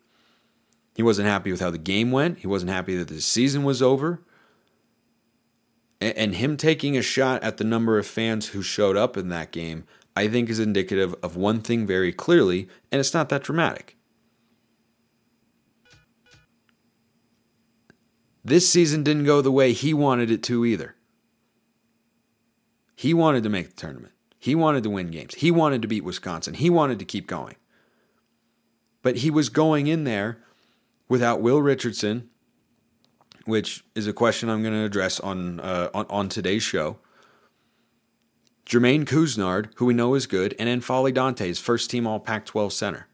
He 0.96 1.04
wasn't 1.04 1.28
happy 1.28 1.52
with 1.52 1.60
how 1.62 1.72
the 1.72 1.78
game 1.78 2.12
went. 2.12 2.40
He 2.40 2.48
wasn't 2.48 2.72
happy 2.72 2.96
that 2.98 3.08
the 3.08 3.22
season 3.22 3.64
was 3.64 3.82
over. 3.82 4.22
And, 6.04 6.36
him 6.36 6.58
taking 6.58 6.98
a 6.98 7.02
shot 7.02 7.42
at 7.44 7.56
the 7.56 7.64
number 7.64 7.98
of 7.98 8.06
fans 8.06 8.48
who 8.48 8.62
showed 8.62 8.98
up 8.98 9.16
in 9.16 9.30
that 9.30 9.52
game, 9.52 9.86
I 10.18 10.28
think 10.28 10.50
is 10.50 10.60
indicative 10.60 11.16
of 11.24 11.38
one 11.38 11.62
thing 11.62 11.88
very 11.88 12.12
clearly, 12.12 12.68
and 12.92 13.00
it's 13.00 13.14
not 13.14 13.30
that 13.30 13.44
dramatic. 13.44 13.96
This 18.44 18.68
season 18.68 19.04
didn't 19.04 19.24
go 19.24 19.42
the 19.42 19.52
way 19.52 19.72
he 19.72 19.94
wanted 19.94 20.30
it 20.30 20.44
to 20.44 20.66
either. 20.66 20.96
He 22.96 23.14
wanted 23.14 23.44
to 23.44 23.50
make 23.50 23.70
the 23.70 23.76
tournament. 23.76 24.14
He 24.38 24.56
wanted 24.56 24.84
to 24.84 24.90
win 24.90 25.10
games. 25.10 25.36
He 25.36 25.52
wanted 25.52 25.82
to 25.84 25.88
beat 25.88 26.04
Wisconsin. 26.04 26.56
He 26.56 26.70
wanted 26.70 27.00
to 27.00 27.06
keep 27.06 27.28
going. 27.28 27.56
But 29.02 29.18
he 29.18 29.32
was 29.32 29.48
going 29.48 29.88
in 29.88 30.04
there 30.04 30.44
without 31.08 31.40
Will 31.40 31.62
Richardson, 31.62 32.30
which 33.46 33.84
is 33.96 34.08
a 34.08 34.14
question 34.14 34.50
I'm 34.50 34.62
going 34.62 34.74
to 34.74 34.84
address 34.84 35.20
on, 35.20 35.60
uh, 35.60 35.90
on, 35.94 36.06
on 36.10 36.30
today's 36.30 36.64
show. 36.64 36.98
Jermaine 38.66 39.06
Couisnard, 39.06 39.72
who 39.76 39.86
we 39.86 39.94
know 39.94 40.16
is 40.16 40.26
good, 40.26 40.56
and 40.58 40.82
N'Faly 40.82 41.14
Dante's 41.14 41.60
first 41.60 41.90
team 41.90 42.08
All 42.08 42.20
Pac 42.20 42.46
12 42.46 42.72
center. 42.72 43.08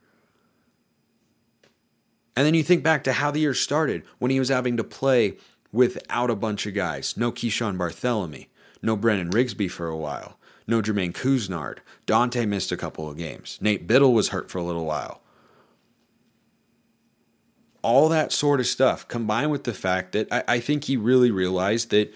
And 2.35 2.45
then 2.45 2.53
you 2.53 2.63
think 2.63 2.83
back 2.83 3.03
to 3.03 3.13
how 3.13 3.31
the 3.31 3.41
year 3.41 3.53
started 3.53 4.03
when 4.19 4.31
he 4.31 4.39
was 4.39 4.49
having 4.49 4.77
to 4.77 4.83
play 4.83 5.37
without 5.71 6.29
a 6.29 6.35
bunch 6.35 6.65
of 6.65 6.73
guys. 6.73 7.17
No 7.17 7.31
Keeshawn 7.31 7.77
Barthelemy, 7.77 8.47
no 8.81 8.95
Brennan 8.95 9.31
Rigsby 9.31 9.69
for 9.69 9.87
a 9.87 9.97
while, 9.97 10.37
no 10.67 10.81
Jermaine 10.81 11.13
Couisnard. 11.13 11.79
Dante 12.05 12.45
missed 12.45 12.71
a 12.71 12.77
couple 12.77 13.09
of 13.09 13.17
games. 13.17 13.57
Nate 13.61 13.87
Bittle 13.87 14.13
was 14.13 14.29
hurt 14.29 14.49
for 14.49 14.59
a 14.59 14.63
little 14.63 14.85
while. 14.85 15.21
All 17.81 18.09
that 18.09 18.31
sort 18.31 18.59
of 18.59 18.67
stuff 18.67 19.07
combined 19.07 19.51
with 19.51 19.63
the 19.63 19.73
fact 19.73 20.11
that 20.11 20.31
I, 20.31 20.43
I 20.47 20.59
think 20.59 20.85
he 20.85 20.97
really 20.97 21.31
realized 21.31 21.91
that 21.91 22.13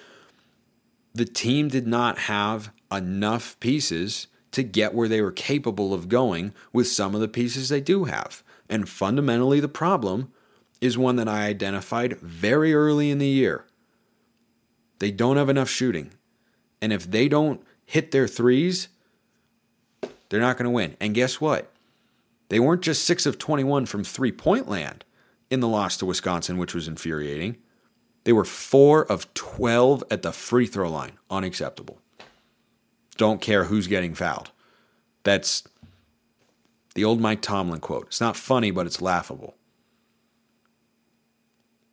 the 1.13 1.25
team 1.25 1.67
did 1.67 1.87
not 1.87 2.17
have 2.19 2.71
enough 2.91 3.59
pieces 3.59 4.27
to 4.51 4.63
get 4.63 4.93
where 4.93 5.07
they 5.07 5.21
were 5.21 5.31
capable 5.31 5.93
of 5.93 6.09
going 6.09 6.53
with 6.71 6.87
some 6.87 7.15
of 7.15 7.21
the 7.21 7.27
pieces 7.27 7.69
they 7.69 7.81
do 7.81 8.05
have. 8.05 8.43
And 8.69 8.87
fundamentally, 8.87 9.59
the 9.59 9.67
problem 9.67 10.31
is 10.81 10.97
one 10.97 11.15
that 11.15 11.27
I 11.27 11.45
identified 11.45 12.19
very 12.19 12.73
early 12.73 13.09
in 13.09 13.17
the 13.17 13.27
year. 13.27 13.65
They 14.99 15.11
don't 15.11 15.37
have 15.37 15.49
enough 15.49 15.69
shooting. 15.69 16.11
And 16.81 16.93
if 16.93 17.09
they 17.09 17.27
don't 17.27 17.63
hit 17.85 18.11
their 18.11 18.27
threes, 18.27 18.89
they're 20.29 20.41
not 20.41 20.57
going 20.57 20.65
to 20.65 20.71
win. 20.71 20.97
And 20.99 21.13
guess 21.13 21.39
what? 21.39 21.71
They 22.49 22.59
weren't 22.59 22.81
just 22.81 23.05
6 23.05 23.25
of 23.25 23.39
21 23.39 23.85
from 23.85 24.03
three 24.03 24.31
point 24.31 24.69
land 24.69 25.03
in 25.53 25.59
the 25.59 25.67
loss 25.67 25.95
to 25.97 26.05
Wisconsin, 26.05 26.57
which 26.57 26.73
was 26.73 26.87
infuriating. 26.87 27.57
They 28.23 28.33
were 28.33 28.43
4 28.43 29.05
of 29.05 29.31
12 29.35 30.03
at 30.09 30.23
the 30.23 30.31
free 30.31 30.65
throw 30.65 30.89
line. 30.89 31.19
Unacceptable. 31.29 31.99
Don't 33.17 33.39
care 33.39 33.65
who's 33.65 33.85
getting 33.87 34.15
fouled. 34.15 34.49
That's 35.23 35.63
the 36.95 37.05
old 37.05 37.21
Mike 37.21 37.41
Tomlin 37.41 37.79
quote. 37.79 38.07
It's 38.07 38.19
not 38.19 38.35
funny, 38.35 38.71
but 38.71 38.87
it's 38.87 39.01
laughable. 39.01 39.55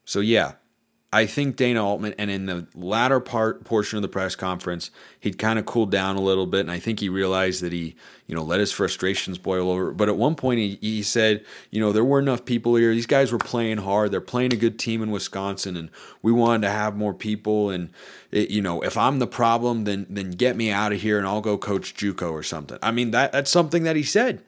So, 0.07 0.21
yeah, 0.21 0.55
I 1.13 1.27
think 1.27 1.57
Dana 1.57 1.85
Altman, 1.85 2.15
and 2.19 2.31
in 2.31 2.47
the 2.47 2.69
latter 2.73 3.19
part 3.19 3.65
portion 3.65 3.97
of 3.97 4.03
the 4.03 4.09
press 4.09 4.37
conference, 4.37 4.93
he'd 5.19 5.39
kind 5.39 5.59
of 5.59 5.67
cooled 5.67 5.91
down 5.91 6.15
a 6.15 6.21
little 6.21 6.47
bit, 6.47 6.61
and 6.61 6.71
I 6.71 6.79
think 6.79 7.01
he 7.01 7.09
realized 7.09 7.63
that 7.63 7.73
he, 7.73 7.97
you 8.29 8.35
know, 8.37 8.45
let 8.45 8.61
his 8.61 8.71
frustrations 8.71 9.37
boil 9.37 9.73
over. 9.73 9.91
But 9.91 10.09
at 10.09 10.17
one 10.17 10.37
point, 10.37 10.61
he, 10.61 10.79
he 10.81 11.03
said, 11.03 11.45
you 11.71 11.81
know, 11.81 11.91
there 11.91 12.05
were 12.05 12.21
enough 12.21 12.45
people 12.45 12.77
here. 12.77 12.95
These 12.95 13.07
guys 13.07 13.33
were 13.33 13.39
playing 13.39 13.79
hard. 13.79 14.13
They're 14.13 14.21
playing 14.21 14.53
a 14.53 14.57
good 14.57 14.79
team 14.79 15.03
in 15.03 15.11
Wisconsin, 15.11 15.77
and 15.77 15.91
we 16.23 16.31
wanted 16.31 16.63
to 16.63 16.71
have 16.71 16.97
more 16.97 17.15
people. 17.15 17.71
And 17.71 17.91
it, 18.31 18.51
you 18.51 18.63
know, 18.63 18.81
if 18.81 18.97
I'm 18.97 19.19
the 19.19 19.27
problem, 19.27 19.83
then 19.83 20.07
then 20.09 20.31
get 20.31 20.55
me 20.55 20.71
out 20.71 20.93
of 20.93 21.01
here, 21.01 21.19
and 21.19 21.27
I'll 21.27 21.41
go 21.41 21.59
coach 21.59 21.93
JUCO 21.97 22.31
or 22.31 22.45
something. 22.45 22.79
I 22.85 22.93
mean, 22.93 23.11
that 23.11 23.33
that's 23.33 23.51
something 23.51 23.83
that 23.83 23.97
he 23.97 24.05
said, 24.05 24.45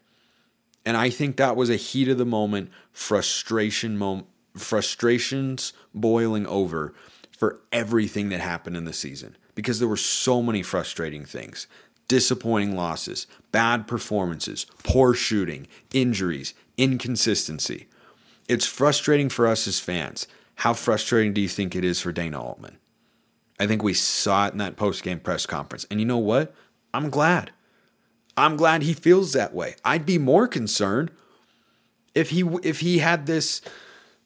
and 0.86 0.96
I 0.96 1.10
think 1.10 1.38
that 1.38 1.56
was 1.56 1.70
a 1.70 1.76
heat 1.76 2.06
of 2.06 2.18
the 2.18 2.24
moment 2.24 2.70
frustration 2.92 3.98
moment 3.98 4.28
frustrations 4.56 5.72
boiling 5.94 6.46
over 6.46 6.94
for 7.30 7.60
everything 7.72 8.28
that 8.28 8.40
happened 8.40 8.76
in 8.76 8.84
the 8.84 8.92
season 8.92 9.36
because 9.54 9.78
there 9.78 9.88
were 9.88 9.96
so 9.96 10.42
many 10.42 10.62
frustrating 10.62 11.24
things 11.24 11.66
disappointing 12.08 12.76
losses, 12.76 13.26
bad 13.52 13.86
performances, 13.86 14.66
poor 14.82 15.14
shooting, 15.14 15.66
injuries, 15.94 16.52
inconsistency. 16.76 17.86
It's 18.48 18.66
frustrating 18.66 19.30
for 19.30 19.46
us 19.46 19.66
as 19.66 19.80
fans. 19.80 20.26
How 20.56 20.74
frustrating 20.74 21.32
do 21.32 21.40
you 21.40 21.48
think 21.48 21.74
it 21.74 21.84
is 21.84 22.02
for 22.02 22.12
Dana 22.12 22.42
Altman? 22.42 22.76
I 23.58 23.66
think 23.66 23.82
we 23.82 23.94
saw 23.94 24.46
it 24.46 24.52
in 24.52 24.58
that 24.58 24.76
post 24.76 25.02
game 25.02 25.20
press 25.20 25.46
conference. 25.46 25.86
And 25.90 26.00
you 26.00 26.06
know 26.06 26.18
what? 26.18 26.54
I'm 26.92 27.08
glad. 27.08 27.50
I'm 28.36 28.56
glad 28.56 28.82
he 28.82 28.92
feels 28.92 29.32
that 29.32 29.54
way. 29.54 29.76
I'd 29.84 30.04
be 30.04 30.18
more 30.18 30.46
concerned 30.46 31.10
if 32.14 32.30
he 32.30 32.42
if 32.62 32.80
he 32.80 32.98
had 32.98 33.26
this 33.26 33.62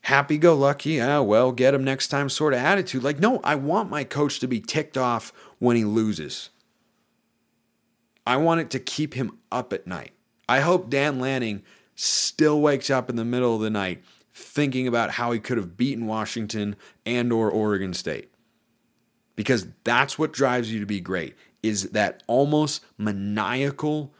happy 0.07 0.39
go 0.39 0.55
lucky, 0.55 1.01
ah, 1.01 1.21
well, 1.21 1.51
get 1.51 1.75
him 1.75 1.83
next 1.83 2.09
time 2.09 2.29
sort 2.29 2.55
of 2.55 2.61
attitude. 2.61 3.03
Like, 3.03 3.19
no, 3.19 3.41
I 3.43 3.57
want 3.57 3.91
my 3.91 4.05
coach 4.05 4.39
to 4.39 4.47
be 4.47 4.61
ticked 4.61 4.97
off 4.97 5.33
when 5.59 5.77
he 5.77 5.85
loses. 5.85 6.51
I 8.25 8.37
want 8.37 8.61
it 8.61 8.71
to 8.71 8.79
keep 8.79 9.15
him 9.15 9.39
up 9.51 9.73
at 9.73 9.85
night. 9.85 10.13
I 10.49 10.61
hope 10.61 10.91
Dan 10.91 11.19
Lanning 11.19 11.63
still 11.97 12.61
wakes 12.61 12.89
up 12.89 13.11
in 13.11 13.17
the 13.17 13.25
middle 13.25 13.57
of 13.57 13.63
the 13.63 13.71
night 13.71 14.05
thinking 14.33 14.87
about 14.87 15.11
how 15.11 15.33
he 15.33 15.41
could 15.41 15.59
have 15.59 15.77
beaten 15.77 16.07
Washington 16.07 16.77
and 17.05 17.33
or 17.33 17.51
Oregon 17.51 17.93
State. 17.93 18.31
Because 19.35 19.67
that's 19.83 20.17
what 20.17 20.33
drives 20.33 20.73
you 20.73 20.79
to 20.79 20.87
be 20.87 21.01
great 21.01 21.35
is 21.65 21.91
that 21.91 22.23
almost 22.29 22.85
maniacal 22.97 24.15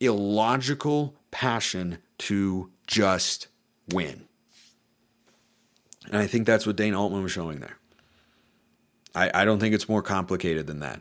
illogical 0.00 1.16
passion 1.30 1.96
to 2.18 2.70
just 2.86 3.48
win. 3.90 4.27
And 6.10 6.16
I 6.18 6.26
think 6.26 6.46
that's 6.46 6.66
what 6.66 6.76
Dana 6.76 7.00
Altman 7.00 7.22
was 7.22 7.32
showing 7.32 7.60
there. 7.60 7.76
I, 9.14 9.30
I 9.34 9.44
don't 9.44 9.58
think 9.58 9.74
it's 9.74 9.88
more 9.88 10.02
complicated 10.02 10.66
than 10.66 10.80
that. 10.80 11.00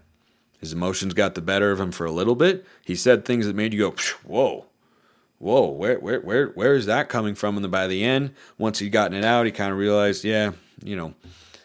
His 0.60 0.74
emotions 0.74 1.14
got 1.14 1.36
the 1.36 1.42
better 1.42 1.72
of 1.72 1.80
him 1.80 1.92
for 1.92 2.06
a 2.06 2.12
little 2.12 2.36
bit. 2.36 2.66
He 2.84 2.96
said 2.96 3.26
things 3.26 3.46
that 3.46 3.56
made 3.56 3.74
you 3.74 3.80
go, 3.80 3.96
whoa, 4.26 4.66
whoa, 5.38 5.68
where, 5.68 6.00
where, 6.00 6.20
where, 6.20 6.48
where 6.48 6.74
is 6.74 6.88
that 6.88 7.10
coming 7.10 7.36
from? 7.36 7.56
And 7.56 7.64
then 7.64 7.72
by 7.72 7.88
the 7.88 8.04
end, 8.04 8.34
once 8.58 8.80
he'd 8.80 8.90
gotten 8.90 9.18
it 9.18 9.24
out, 9.24 9.46
he 9.46 9.52
kind 9.52 9.72
of 9.72 9.78
realized, 9.78 10.24
yeah, 10.24 10.52
you 10.84 10.96
know, 10.96 11.14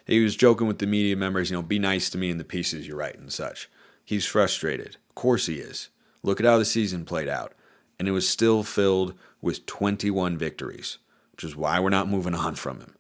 he 0.07 0.23
was 0.23 0.37
joking 0.37 0.67
with 0.67 0.79
the 0.79 0.87
media 0.87 1.17
members, 1.17 1.51
you 1.51 1.57
know, 1.57 1.63
be 1.63 1.79
nice 1.79 2.11
to 2.11 2.19
me 2.19 2.31
in 2.31 2.39
the 2.39 2.45
pieces 2.45 2.87
you 2.87 2.95
write 2.95 3.19
and 3.19 3.33
such. 3.33 3.71
He's 4.05 4.27
frustrated. 4.27 4.97
Of 5.09 5.15
course 5.15 5.47
he 5.47 5.55
is. 5.55 5.89
Look 6.23 6.39
at 6.39 6.47
how 6.47 6.59
the 6.59 6.65
season 6.65 7.05
played 7.05 7.29
out. 7.29 7.55
And 7.99 8.09
it 8.09 8.13
was 8.13 8.29
still 8.29 8.63
filled 8.63 9.15
with 9.41 9.65
21 9.67 10.37
victories, 10.37 10.99
which 11.33 11.45
is 11.45 11.57
why 11.57 11.81
we're 11.81 11.89
not 11.89 12.09
moving 12.09 12.35
on 12.35 12.57
from 12.57 12.81
him. 12.81 12.95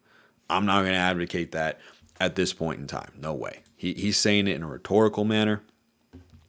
I'm 0.52 0.66
not 0.66 0.80
going 0.82 0.92
to 0.92 0.98
advocate 0.98 1.52
that 1.52 1.80
at 2.20 2.36
this 2.36 2.52
point 2.52 2.80
in 2.80 2.86
time. 2.86 3.12
No 3.20 3.34
way. 3.34 3.62
He, 3.76 3.94
he's 3.94 4.16
saying 4.16 4.46
it 4.48 4.56
in 4.56 4.62
a 4.62 4.68
rhetorical 4.68 5.24
manner. 5.24 5.62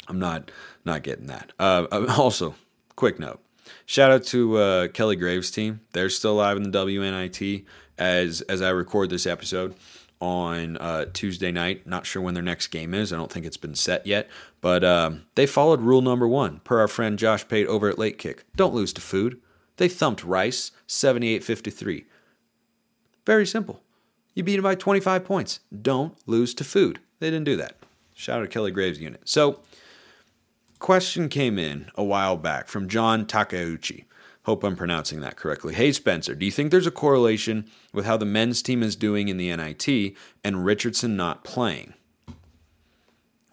I'm 0.07 0.19
not 0.19 0.51
not 0.85 1.03
getting 1.03 1.27
that. 1.27 1.53
Uh, 1.57 1.87
uh 1.91 2.13
also, 2.17 2.55
quick 2.95 3.19
note. 3.19 3.39
Shout 3.85 4.11
out 4.11 4.23
to 4.25 4.57
uh, 4.57 4.87
Kelly 4.89 5.15
Graves' 5.15 5.49
team. 5.49 5.81
They're 5.93 6.09
still 6.09 6.33
alive 6.33 6.57
in 6.57 6.63
the 6.63 6.77
WNIT 6.77 7.65
as 7.97 8.41
as 8.41 8.61
I 8.61 8.69
record 8.69 9.09
this 9.09 9.25
episode 9.25 9.75
on 10.19 10.77
uh, 10.77 11.05
Tuesday 11.13 11.51
night. 11.51 11.87
Not 11.87 12.05
sure 12.05 12.21
when 12.21 12.33
their 12.33 12.43
next 12.43 12.67
game 12.67 12.93
is. 12.93 13.11
I 13.11 13.17
don't 13.17 13.31
think 13.31 13.45
it's 13.45 13.57
been 13.57 13.75
set 13.75 14.05
yet. 14.05 14.29
But 14.61 14.83
um, 14.83 15.23
they 15.35 15.45
followed 15.45 15.81
rule 15.81 16.01
number 16.01 16.27
one 16.27 16.59
per 16.63 16.79
our 16.79 16.87
friend 16.87 17.17
Josh 17.17 17.47
Pate 17.47 17.67
over 17.67 17.89
at 17.89 17.99
Late 17.99 18.17
Kick. 18.17 18.45
Don't 18.55 18.73
lose 18.73 18.93
to 18.93 19.01
food. 19.01 19.41
They 19.77 19.89
thumped 19.89 20.23
Rice 20.23 20.71
78 20.87 21.43
53. 21.43 22.05
Very 23.25 23.45
simple. 23.45 23.81
You 24.33 24.43
beat 24.43 24.55
them 24.55 24.63
by 24.63 24.75
25 24.75 25.25
points. 25.25 25.59
Don't 25.81 26.15
lose 26.27 26.53
to 26.55 26.63
food. 26.63 26.99
They 27.19 27.29
didn't 27.29 27.45
do 27.45 27.57
that. 27.57 27.77
Shout 28.13 28.39
out 28.39 28.43
to 28.43 28.47
Kelly 28.47 28.71
Graves' 28.71 28.99
unit. 28.99 29.21
So, 29.25 29.61
question 30.79 31.29
came 31.29 31.57
in 31.57 31.91
a 31.95 32.03
while 32.03 32.37
back 32.37 32.67
from 32.67 32.87
John 32.87 33.25
Takeuchi. 33.25 34.05
Hope 34.45 34.63
I'm 34.63 34.75
pronouncing 34.75 35.21
that 35.21 35.37
correctly. 35.37 35.73
Hey, 35.73 35.93
Spencer, 35.93 36.35
do 36.35 36.45
you 36.45 36.51
think 36.51 36.69
there's 36.69 36.87
a 36.87 36.91
correlation 36.91 37.69
with 37.93 38.05
how 38.05 38.17
the 38.17 38.25
men's 38.25 38.61
team 38.61 38.83
is 38.83 38.95
doing 38.95 39.29
in 39.29 39.37
the 39.37 39.55
NIT 39.55 40.15
and 40.43 40.65
Richardson 40.65 41.15
not 41.15 41.45
playing? 41.45 41.93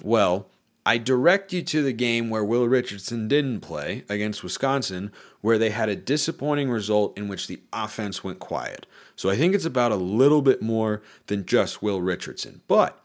Well, 0.02 0.48
I 0.84 0.98
direct 0.98 1.52
you 1.52 1.62
to 1.62 1.82
the 1.82 1.92
game 1.92 2.30
where 2.30 2.42
Will 2.42 2.66
Richardson 2.66 3.28
didn't 3.28 3.60
play 3.60 4.04
against 4.08 4.42
Wisconsin, 4.42 5.12
where 5.42 5.58
they 5.58 5.70
had 5.70 5.88
a 5.88 5.94
disappointing 5.94 6.70
result 6.70 7.16
in 7.16 7.28
which 7.28 7.46
the 7.46 7.60
offense 7.72 8.24
went 8.24 8.40
quiet. 8.40 8.86
So 9.20 9.28
I 9.28 9.36
think 9.36 9.54
it's 9.54 9.66
about 9.66 9.92
a 9.92 9.96
little 9.96 10.40
bit 10.40 10.62
more 10.62 11.02
than 11.26 11.44
just 11.44 11.82
Will 11.82 12.00
Richardson. 12.00 12.62
But 12.66 12.98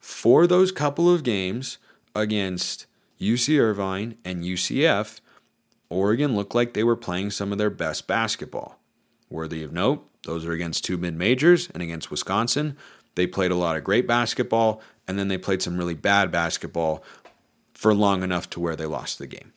for 0.00 0.46
those 0.46 0.72
couple 0.72 1.12
of 1.12 1.22
games 1.22 1.76
against 2.14 2.86
UC 3.20 3.60
Irvine 3.60 4.16
and 4.24 4.42
UCF, 4.42 5.20
Oregon 5.90 6.34
looked 6.34 6.54
like 6.54 6.72
they 6.72 6.82
were 6.82 6.96
playing 6.96 7.30
some 7.30 7.52
of 7.52 7.58
their 7.58 7.68
best 7.68 8.06
basketball. 8.06 8.78
Worthy 9.28 9.62
of 9.62 9.70
note, 9.70 10.08
those 10.22 10.46
are 10.46 10.52
against 10.52 10.86
two 10.86 10.96
mid 10.96 11.14
majors 11.14 11.68
and 11.74 11.82
against 11.82 12.10
Wisconsin. 12.10 12.74
They 13.14 13.26
played 13.26 13.50
a 13.50 13.54
lot 13.54 13.76
of 13.76 13.84
great 13.84 14.06
basketball 14.06 14.80
and 15.06 15.18
then 15.18 15.28
they 15.28 15.36
played 15.36 15.60
some 15.60 15.76
really 15.76 15.92
bad 15.92 16.32
basketball 16.32 17.04
for 17.74 17.92
long 17.92 18.22
enough 18.22 18.48
to 18.48 18.60
where 18.60 18.76
they 18.76 18.86
lost 18.86 19.18
the 19.18 19.26
game. 19.26 19.52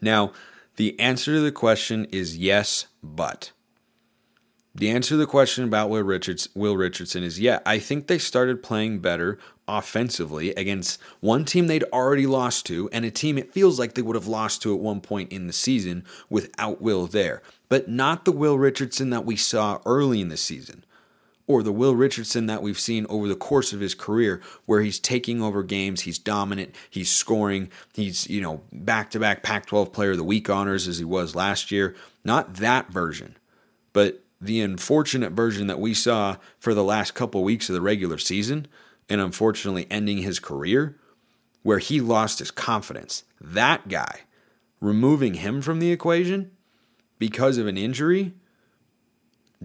Now, 0.00 0.30
the 0.76 0.96
answer 1.00 1.32
to 1.32 1.40
the 1.40 1.50
question 1.50 2.06
is 2.12 2.38
yes, 2.38 2.86
but. 3.02 3.50
The 4.76 4.90
answer 4.90 5.10
to 5.10 5.16
the 5.16 5.26
question 5.26 5.62
about 5.62 5.88
Will, 5.88 6.02
Richards, 6.02 6.48
Will 6.54 6.76
Richardson 6.76 7.22
is 7.22 7.38
yeah, 7.38 7.60
I 7.64 7.78
think 7.78 8.08
they 8.08 8.18
started 8.18 8.60
playing 8.62 8.98
better 8.98 9.38
offensively 9.68 10.50
against 10.56 11.00
one 11.20 11.44
team 11.44 11.68
they'd 11.68 11.84
already 11.84 12.26
lost 12.26 12.66
to 12.66 12.90
and 12.92 13.04
a 13.04 13.10
team 13.10 13.38
it 13.38 13.52
feels 13.52 13.78
like 13.78 13.94
they 13.94 14.02
would 14.02 14.16
have 14.16 14.26
lost 14.26 14.62
to 14.62 14.74
at 14.74 14.80
one 14.80 15.00
point 15.00 15.32
in 15.32 15.46
the 15.46 15.52
season 15.52 16.04
without 16.28 16.82
Will 16.82 17.06
there. 17.06 17.40
But 17.68 17.88
not 17.88 18.24
the 18.24 18.32
Will 18.32 18.58
Richardson 18.58 19.10
that 19.10 19.24
we 19.24 19.36
saw 19.36 19.80
early 19.86 20.20
in 20.20 20.28
the 20.28 20.36
season. 20.36 20.84
or 21.46 21.62
the 21.62 21.72
Will 21.72 21.94
Richardson 21.94 22.46
that 22.46 22.62
we've 22.62 22.78
seen 22.78 23.06
over 23.08 23.28
the 23.28 23.34
course 23.36 23.72
of 23.72 23.80
his 23.80 23.94
career, 23.94 24.40
where 24.64 24.80
he's 24.80 24.98
taking 24.98 25.42
over 25.42 25.62
games, 25.62 26.02
he's 26.02 26.18
dominant, 26.18 26.74
he's 26.88 27.10
scoring, 27.10 27.70
he's, 27.92 28.28
you 28.28 28.40
know, 28.40 28.62
back 28.72 29.10
to 29.10 29.20
back 29.20 29.42
Pac 29.42 29.66
12 29.66 29.92
player 29.92 30.12
of 30.12 30.16
the 30.16 30.24
week 30.24 30.48
honors 30.48 30.88
as 30.88 30.98
he 30.98 31.04
was 31.04 31.34
last 31.34 31.70
year. 31.70 31.94
Not 32.24 32.54
that 32.54 32.90
version, 32.90 33.36
but 33.92 34.23
the 34.44 34.60
unfortunate 34.60 35.32
version 35.32 35.66
that 35.66 35.80
we 35.80 35.94
saw 35.94 36.36
for 36.58 36.74
the 36.74 36.84
last 36.84 37.14
couple 37.14 37.42
weeks 37.42 37.68
of 37.68 37.74
the 37.74 37.80
regular 37.80 38.18
season, 38.18 38.66
and 39.08 39.20
unfortunately 39.20 39.86
ending 39.90 40.18
his 40.18 40.38
career, 40.38 40.98
where 41.62 41.78
he 41.78 42.00
lost 42.00 42.38
his 42.38 42.50
confidence. 42.50 43.24
That 43.40 43.88
guy, 43.88 44.20
removing 44.80 45.34
him 45.34 45.62
from 45.62 45.80
the 45.80 45.90
equation 45.90 46.50
because 47.18 47.58
of 47.58 47.66
an 47.66 47.76
injury 47.76 48.34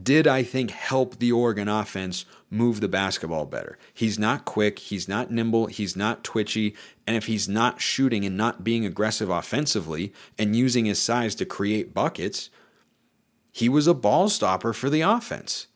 did 0.01 0.27
I 0.27 0.43
think 0.43 0.71
help 0.71 1.19
the 1.19 1.31
Oregon 1.31 1.67
offense 1.67 2.25
move 2.49 2.79
the 2.79 2.87
basketball 2.87 3.45
better. 3.45 3.77
He's 3.93 4.17
not 4.17 4.45
quick, 4.45 4.79
he's 4.79 5.07
not 5.07 5.31
nimble, 5.31 5.67
he's 5.67 5.95
not 5.95 6.23
twitchy, 6.23 6.75
and 7.05 7.15
if 7.15 7.25
he's 7.25 7.49
not 7.49 7.81
shooting 7.81 8.23
and 8.25 8.37
not 8.37 8.63
being 8.63 8.85
aggressive 8.85 9.29
offensively 9.29 10.13
and 10.37 10.55
using 10.55 10.85
his 10.85 10.99
size 10.99 11.35
to 11.35 11.45
create 11.45 11.93
buckets, 11.93 12.49
he 13.51 13.69
was 13.69 13.87
a 13.87 13.93
ball 13.93 14.29
stopper 14.29 14.73
for 14.73 14.89
the 14.89 15.01
offense. 15.01 15.67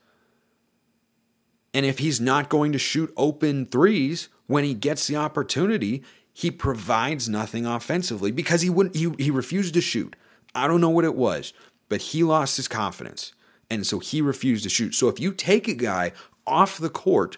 And 1.73 1.85
if 1.85 1.99
he's 1.99 2.21
not 2.21 2.49
going 2.49 2.71
to 2.73 2.79
shoot 2.79 3.11
open 3.17 3.65
threes 3.65 4.29
when 4.45 4.63
he 4.63 4.73
gets 4.73 5.07
the 5.07 5.15
opportunity, 5.15 6.03
he 6.31 6.51
provides 6.51 7.27
nothing 7.27 7.65
offensively 7.65 8.31
because 8.31 8.61
he 8.61 8.69
wouldn't 8.69 8.95
he, 8.95 9.11
he 9.17 9.31
refused 9.31 9.73
to 9.73 9.81
shoot. 9.81 10.15
I 10.53 10.67
don't 10.67 10.81
know 10.81 10.89
what 10.89 11.05
it 11.05 11.15
was, 11.15 11.53
but 11.89 12.01
he 12.01 12.23
lost 12.23 12.57
his 12.57 12.67
confidence. 12.67 13.33
And 13.69 13.87
so 13.87 13.99
he 13.99 14.21
refused 14.21 14.63
to 14.63 14.69
shoot. 14.69 14.93
So 14.93 15.07
if 15.07 15.19
you 15.19 15.31
take 15.31 15.67
a 15.67 15.73
guy 15.73 16.11
off 16.45 16.77
the 16.77 16.89
court 16.89 17.37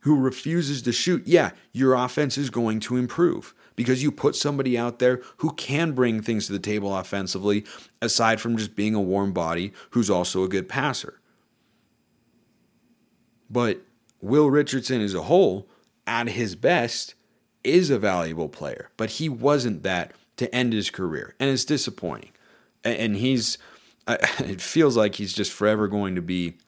who 0.00 0.18
refuses 0.18 0.80
to 0.82 0.92
shoot, 0.92 1.26
yeah, 1.26 1.50
your 1.72 1.94
offense 1.94 2.38
is 2.38 2.48
going 2.48 2.80
to 2.80 2.96
improve 2.96 3.54
because 3.80 4.02
you 4.02 4.12
put 4.12 4.36
somebody 4.36 4.76
out 4.76 4.98
there 4.98 5.22
who 5.38 5.52
can 5.52 5.92
bring 5.92 6.20
things 6.20 6.46
to 6.46 6.52
the 6.52 6.58
table 6.58 6.94
offensively, 6.94 7.64
aside 8.02 8.38
from 8.38 8.58
just 8.58 8.76
being 8.76 8.94
a 8.94 9.00
warm 9.00 9.32
body 9.32 9.72
who's 9.92 10.10
also 10.10 10.44
a 10.44 10.48
good 10.48 10.68
passer. 10.68 11.18
But 13.48 13.80
Will 14.20 14.50
Richardson 14.50 15.00
as 15.00 15.14
a 15.14 15.22
whole, 15.22 15.66
at 16.06 16.28
his 16.28 16.56
best, 16.56 17.14
is 17.64 17.88
a 17.88 17.98
valuable 17.98 18.50
player, 18.50 18.90
but 18.98 19.12
he 19.12 19.30
wasn't 19.30 19.82
that 19.82 20.12
to 20.36 20.54
end 20.54 20.74
his 20.74 20.90
career. 20.90 21.34
And 21.40 21.48
it's 21.48 21.64
disappointing. 21.64 22.32
And 22.84 23.16
he's 23.16 23.56
it 24.08 24.60
feels 24.60 24.94
like 24.94 25.14
he's 25.14 25.32
just 25.32 25.52
forever 25.52 25.88
going 25.88 26.16
to 26.16 26.22
be 26.22 26.58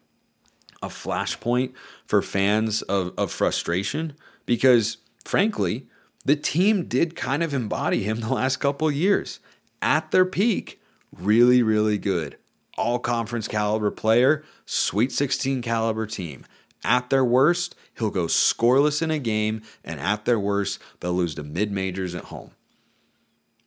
a 0.82 0.88
flashpoint 0.88 1.74
for 2.06 2.22
fans 2.22 2.80
of, 2.80 3.12
of 3.18 3.30
frustration 3.30 4.14
because, 4.46 4.96
frankly, 5.26 5.86
the 6.24 6.36
team 6.36 6.84
did 6.84 7.16
kind 7.16 7.42
of 7.42 7.54
embody 7.54 8.02
him 8.02 8.20
the 8.20 8.32
last 8.32 8.56
couple 8.58 8.90
years. 8.90 9.40
At 9.80 10.10
their 10.10 10.24
peak, 10.24 10.80
really, 11.12 11.62
really 11.62 11.98
good. 11.98 12.36
All 12.78 12.98
conference 12.98 13.48
caliber 13.48 13.90
player, 13.90 14.44
Sweet 14.64 15.12
16 15.12 15.62
caliber 15.62 16.06
team. 16.06 16.44
At 16.84 17.10
their 17.10 17.24
worst, 17.24 17.74
he'll 17.98 18.10
go 18.10 18.26
scoreless 18.26 19.02
in 19.02 19.10
a 19.10 19.18
game, 19.18 19.62
and 19.84 20.00
at 20.00 20.24
their 20.24 20.38
worst, 20.38 20.80
they'll 21.00 21.12
lose 21.12 21.34
to 21.36 21.42
mid 21.42 21.70
majors 21.70 22.14
at 22.14 22.24
home. 22.24 22.52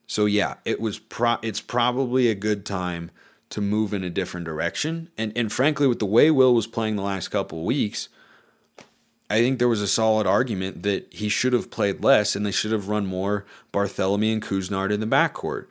So 0.07 0.25
yeah, 0.25 0.55
it 0.65 0.79
was 0.79 0.99
pro- 0.99 1.37
it's 1.41 1.61
probably 1.61 2.29
a 2.29 2.35
good 2.35 2.65
time 2.65 3.11
to 3.49 3.61
move 3.61 3.93
in 3.93 4.03
a 4.03 4.09
different 4.09 4.45
direction. 4.45 5.09
And 5.17 5.31
and 5.35 5.51
frankly, 5.51 5.87
with 5.87 5.99
the 5.99 6.05
way 6.05 6.31
Will 6.31 6.53
was 6.53 6.67
playing 6.67 6.95
the 6.95 7.01
last 7.01 7.29
couple 7.29 7.63
weeks, 7.63 8.09
I 9.29 9.39
think 9.39 9.57
there 9.57 9.67
was 9.67 9.81
a 9.81 9.87
solid 9.87 10.27
argument 10.27 10.83
that 10.83 11.11
he 11.11 11.29
should 11.29 11.53
have 11.53 11.71
played 11.71 12.03
less 12.03 12.35
and 12.35 12.45
they 12.45 12.51
should 12.51 12.71
have 12.71 12.89
run 12.89 13.05
more 13.05 13.45
Barthelemy 13.73 14.31
and 14.31 14.41
Couisnard 14.41 14.91
in 14.91 14.99
the 14.99 15.07
backcourt. 15.07 15.65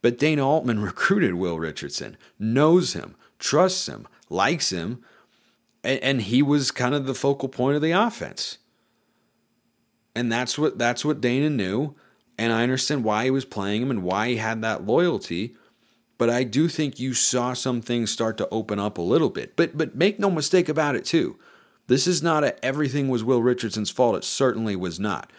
But 0.00 0.18
Dana 0.18 0.46
Altman 0.46 0.80
recruited 0.82 1.34
Will 1.34 1.58
Richardson, 1.58 2.16
knows 2.38 2.94
him, 2.94 3.14
trusts 3.38 3.88
him, 3.88 4.06
likes 4.30 4.70
him, 4.70 5.04
and, 5.82 6.00
and 6.00 6.22
he 6.22 6.42
was 6.42 6.70
kind 6.70 6.94
of 6.94 7.06
the 7.06 7.14
focal 7.14 7.48
point 7.48 7.76
of 7.76 7.82
the 7.82 7.92
offense. 7.92 8.58
And 10.14 10.32
that's 10.32 10.58
what 10.58 10.78
that's 10.78 11.04
what 11.04 11.20
Dana 11.20 11.50
knew. 11.50 11.94
And 12.38 12.52
I 12.52 12.62
understand 12.62 13.04
why 13.04 13.24
he 13.24 13.30
was 13.30 13.44
playing 13.44 13.82
him 13.82 13.90
and 13.90 14.02
why 14.02 14.28
he 14.28 14.36
had 14.36 14.62
that 14.62 14.86
loyalty. 14.86 15.56
But 16.16 16.30
I 16.30 16.44
do 16.44 16.68
think 16.68 16.98
you 16.98 17.12
saw 17.14 17.52
some 17.52 17.80
things 17.80 18.10
start 18.10 18.38
to 18.38 18.48
open 18.50 18.78
up 18.78 18.96
a 18.96 19.02
little 19.02 19.30
bit. 19.30 19.56
But 19.56 19.76
but 19.76 19.94
make 19.94 20.18
no 20.18 20.30
mistake 20.30 20.68
about 20.68 20.96
it 20.96 21.04
too. 21.04 21.38
This 21.86 22.06
is 22.06 22.22
not 22.22 22.44
a 22.44 22.64
everything 22.64 23.08
was 23.08 23.24
Will 23.24 23.42
Richardson's 23.42 23.90
fault. 23.90 24.16
It 24.16 24.24
certainly 24.24 24.76
was 24.76 24.98
not. 24.98 25.30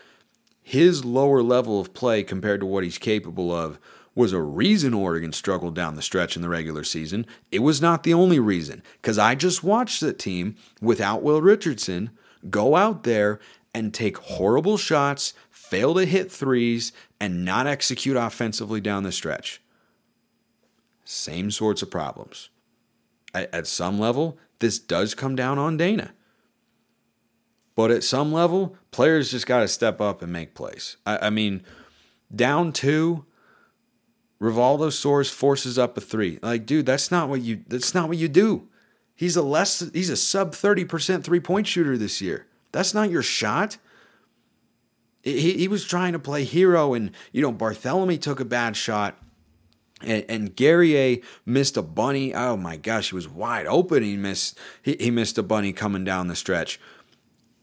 His 0.61 1.05
lower 1.05 1.41
level 1.43 1.79
of 1.79 1.93
play 1.93 2.23
compared 2.23 2.59
to 2.59 2.65
what 2.65 2.83
he's 2.83 2.97
capable 2.97 3.51
of 3.51 3.79
was 4.15 4.31
a 4.31 4.41
reason 4.41 4.93
Oregon 4.93 5.33
struggled 5.33 5.75
down 5.75 5.95
the 5.95 6.01
stretch 6.01 6.35
in 6.35 6.41
the 6.41 6.49
regular 6.49 6.83
season. 6.83 7.25
It 7.51 7.59
was 7.59 7.81
not 7.81 8.03
the 8.03 8.13
only 8.13 8.39
reason, 8.39 8.81
because 9.01 9.17
I 9.17 9.35
just 9.35 9.63
watched 9.63 9.99
the 9.99 10.13
team 10.13 10.55
without 10.81 11.21
Will 11.21 11.41
Richardson 11.41 12.11
go 12.49 12.75
out 12.75 13.03
there 13.03 13.39
and 13.73 13.93
take 13.93 14.17
horrible 14.17 14.77
shots, 14.77 15.33
fail 15.49 15.93
to 15.95 16.05
hit 16.05 16.31
threes, 16.31 16.93
and 17.19 17.43
not 17.43 17.67
execute 17.67 18.15
offensively 18.15 18.79
down 18.79 19.03
the 19.03 19.11
stretch. 19.11 19.61
Same 21.03 21.51
sorts 21.51 21.81
of 21.81 21.91
problems. 21.91 22.49
At, 23.33 23.53
at 23.53 23.67
some 23.67 23.99
level, 23.99 24.37
this 24.59 24.79
does 24.79 25.13
come 25.13 25.35
down 25.35 25.59
on 25.59 25.75
Dana. 25.75 26.13
But 27.75 27.91
at 27.91 28.03
some 28.03 28.31
level, 28.31 28.77
players 28.91 29.31
just 29.31 29.45
got 29.45 29.59
to 29.59 29.67
step 29.67 29.99
up 29.99 30.21
and 30.21 30.31
make 30.31 30.55
plays. 30.55 30.95
I, 31.05 31.27
I, 31.27 31.29
mean, 31.29 31.61
down 32.33 32.71
two, 32.71 33.25
Rivaldo 34.41 34.87
Soares 34.87 35.29
forces 35.29 35.77
up 35.77 35.97
a 35.97 36.01
three. 36.01 36.39
Like, 36.41 36.65
dude, 36.65 36.85
that's 36.85 37.11
not 37.11 37.27
what 37.27 37.41
you. 37.41 37.61
That's 37.67 37.93
not 37.93 38.07
what 38.07 38.17
you 38.17 38.29
do. 38.29 38.67
He's 39.13 39.35
a 39.35 39.41
less. 39.41 39.89
He's 39.93 40.09
a 40.09 40.17
sub 40.17 40.53
thirty 40.55 40.85
percent 40.85 41.23
three 41.23 41.39
point 41.39 41.67
shooter 41.67 41.97
this 41.97 42.21
year. 42.21 42.47
That's 42.71 42.93
not 42.93 43.09
your 43.09 43.23
shot. 43.23 43.77
He, 45.23 45.53
he 45.53 45.67
was 45.67 45.85
trying 45.85 46.13
to 46.13 46.19
play 46.19 46.43
hero, 46.43 46.93
and 46.93 47.11
you 47.31 47.41
know 47.41 47.51
Barthelemy 47.51 48.21
took 48.21 48.39
a 48.39 48.45
bad 48.45 48.77
shot. 48.77 49.17
And, 50.01 50.25
and 50.27 50.55
Guerrier 50.55 51.21
missed 51.45 51.77
a 51.77 51.81
bunny. 51.81 52.33
Oh 52.33 52.57
my 52.57 52.75
gosh, 52.75 53.09
he 53.09 53.15
was 53.15 53.29
wide 53.29 53.65
open. 53.65 54.03
He 54.03 54.17
missed 54.17 54.59
he, 54.81 54.97
he 54.99 55.11
missed 55.11 55.37
a 55.37 55.43
bunny 55.43 55.71
coming 55.73 56.03
down 56.03 56.27
the 56.27 56.35
stretch. 56.35 56.79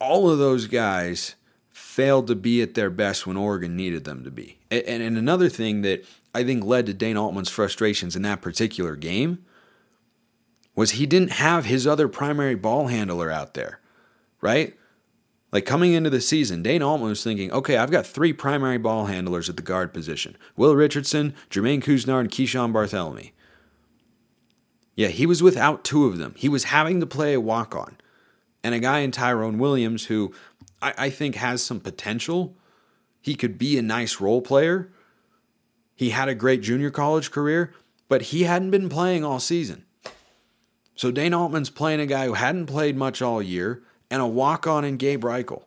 All 0.03 0.29
of 0.29 0.39
those 0.39 0.67
guys 0.67 1.37
failed 1.71 2.27
to 2.27 2.35
be 2.35 2.61
at 2.63 2.75
their 2.75 2.91
best 2.91 3.27
when 3.27 3.37
Oregon 3.37 3.77
needed 3.77 4.05
them 4.05 4.25
to 4.25 4.31
be. 4.31 4.59
And, 4.71 4.83
and, 4.85 5.03
and 5.03 5.19
another 5.19 5.49
thing 5.49 5.83
that 5.83 6.05
I 6.35 6.45
think 6.45 6.65
led 6.65 6.87
to 6.87 6.95
Dana 6.95 7.23
Altman's 7.23 7.51
frustrations 7.51 8.17
in 8.17 8.23
that 8.23 8.43
particular 8.43 8.97
game 8.97 9.45
was 10.75 10.93
he 10.93 11.07
didn't 11.07 11.33
have 11.33 11.67
his 11.67 11.87
other 11.87 12.09
primary 12.09 12.55
ball 12.55 12.87
handler 12.87 13.31
out 13.31 13.55
there, 13.55 13.81
right? 14.41 14.75
Like 15.53 15.67
coming 15.67 15.93
into 15.93 16.09
the 16.09 16.21
season, 16.23 16.63
Dana 16.63 16.89
Altman 16.89 17.11
was 17.11 17.23
thinking, 17.23 17.53
okay, 17.53 17.77
I've 17.77 17.91
got 17.91 18.07
three 18.07 18.33
primary 18.33 18.79
ball 18.79 19.07
handlers 19.07 19.51
at 19.51 19.57
the 19.57 19.63
guard 19.63 19.93
position 19.93 20.37
Will 20.57 20.75
Richardson, 20.75 21.35
Jermaine 21.51 21.83
Couisnard, 21.83 22.21
and 22.21 22.31
Keeshawn 22.31 22.73
Barthelemy. 22.73 23.33
Yeah, 24.97 25.09
he 25.09 25.27
was 25.27 25.43
without 25.43 25.85
two 25.85 26.07
of 26.07 26.19
them. 26.19 26.35
He 26.37 26.49
was 26.49 26.65
having 26.65 27.01
to 27.01 27.07
play 27.07 27.35
a 27.35 27.41
walk 27.41 27.75
on. 27.75 27.97
And 28.65 28.75
a 28.75 28.79
guy 28.79 29.01
in 29.01 29.11
Tyrone 29.11 29.59
Williams 29.59 30.07
who 30.07 30.33
I, 30.81 30.95
I 30.99 31.11
think 31.11 31.37
has 31.37 31.63
some 31.63 31.81
potential. 31.81 32.57
He 33.21 33.35
could 33.35 33.59
be 33.59 33.79
a 33.79 33.83
nice 33.83 34.21
role 34.21 34.43
player. 34.43 34.93
He 35.95 36.11
had 36.11 36.29
a 36.29 36.35
great 36.35 36.63
junior 36.63 36.91
college 36.91 37.31
career, 37.31 37.73
but 38.09 38.23
he 38.23 38.43
hadn't 38.43 38.71
been 38.71 38.89
playing 38.89 39.25
all 39.25 39.41
season. 39.41 39.85
So 40.95 41.11
Dana 41.11 41.41
Altman's 41.41 41.71
playing 41.71 42.01
a 42.01 42.07
guy 42.07 42.27
who 42.27 42.35
hadn't 42.35 42.67
played 42.67 42.97
much 42.97 43.23
all 43.23 43.43
year 43.43 43.83
and 44.11 44.21
a 44.21 44.27
walk 44.27 44.67
on 44.67 44.85
in 44.85 44.97
Gabe 44.97 45.25
Reichel. 45.25 45.65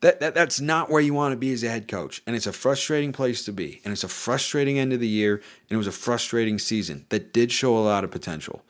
That, 0.00 0.20
that, 0.20 0.34
that's 0.34 0.60
not 0.60 0.90
where 0.90 1.00
you 1.00 1.14
want 1.14 1.32
to 1.32 1.36
be 1.36 1.52
as 1.52 1.64
a 1.64 1.68
head 1.68 1.88
coach. 1.88 2.22
And 2.26 2.36
it's 2.36 2.46
a 2.46 2.52
frustrating 2.52 3.12
place 3.12 3.44
to 3.46 3.52
be. 3.52 3.80
And 3.84 3.92
it's 3.92 4.04
a 4.04 4.08
frustrating 4.08 4.78
end 4.78 4.92
of 4.92 5.00
the 5.00 5.08
year. 5.08 5.36
And 5.36 5.74
it 5.74 5.76
was 5.76 5.86
a 5.86 5.92
frustrating 5.92 6.58
season 6.58 7.06
that 7.08 7.32
did 7.32 7.50
show 7.50 7.76
a 7.76 7.80
lot 7.80 8.04
of 8.04 8.10
potential. 8.10 8.62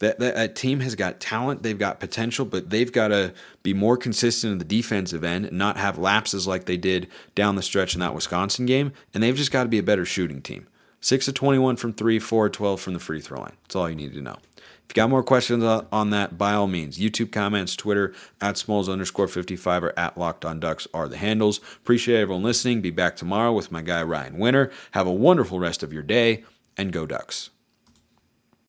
That, 0.00 0.18
that, 0.18 0.34
that 0.34 0.56
team 0.56 0.80
has 0.80 0.94
got 0.96 1.20
talent, 1.20 1.62
they've 1.62 1.78
got 1.78 2.00
potential, 2.00 2.44
but 2.44 2.70
they've 2.70 2.90
got 2.90 3.08
to 3.08 3.32
be 3.62 3.72
more 3.72 3.96
consistent 3.96 4.52
in 4.52 4.58
the 4.58 4.64
defensive 4.64 5.22
end 5.22 5.46
and 5.46 5.56
not 5.56 5.76
have 5.76 5.98
lapses 5.98 6.46
like 6.46 6.64
they 6.64 6.76
did 6.76 7.08
down 7.34 7.54
the 7.54 7.62
stretch 7.62 7.94
in 7.94 8.00
that 8.00 8.14
Wisconsin 8.14 8.66
game. 8.66 8.92
And 9.14 9.22
they've 9.22 9.36
just 9.36 9.52
got 9.52 9.62
to 9.62 9.68
be 9.68 9.78
a 9.78 9.84
better 9.84 10.04
shooting 10.04 10.42
team. 10.42 10.66
6 11.00 11.28
of 11.28 11.34
21 11.34 11.76
from 11.76 11.92
3, 11.92 12.18
4 12.18 12.46
of 12.46 12.52
12 12.52 12.80
from 12.80 12.94
the 12.94 12.98
free 12.98 13.20
throw 13.20 13.40
line. 13.40 13.56
That's 13.62 13.76
all 13.76 13.88
you 13.88 13.94
need 13.94 14.14
to 14.14 14.22
know. 14.22 14.36
If 14.56 14.90
you 14.90 14.94
got 14.94 15.10
more 15.10 15.22
questions 15.22 15.62
on 15.62 16.10
that, 16.10 16.36
by 16.36 16.52
all 16.54 16.66
means, 16.66 16.98
YouTube 16.98 17.32
comments, 17.32 17.76
Twitter, 17.76 18.14
at 18.40 18.58
smalls 18.58 18.88
underscore 18.88 19.28
55 19.28 19.84
or 19.84 19.98
at 19.98 20.18
locked 20.18 20.44
on 20.44 20.60
ducks 20.60 20.86
are 20.92 21.08
the 21.08 21.16
handles. 21.16 21.58
Appreciate 21.76 22.20
everyone 22.20 22.42
listening. 22.42 22.80
Be 22.80 22.90
back 22.90 23.16
tomorrow 23.16 23.52
with 23.52 23.72
my 23.72 23.82
guy 23.82 24.02
Ryan 24.02 24.38
Winter. 24.38 24.70
Have 24.90 25.06
a 25.06 25.12
wonderful 25.12 25.58
rest 25.58 25.82
of 25.82 25.92
your 25.92 26.02
day 26.02 26.44
and 26.76 26.92
go 26.92 27.06
Ducks. 27.06 27.50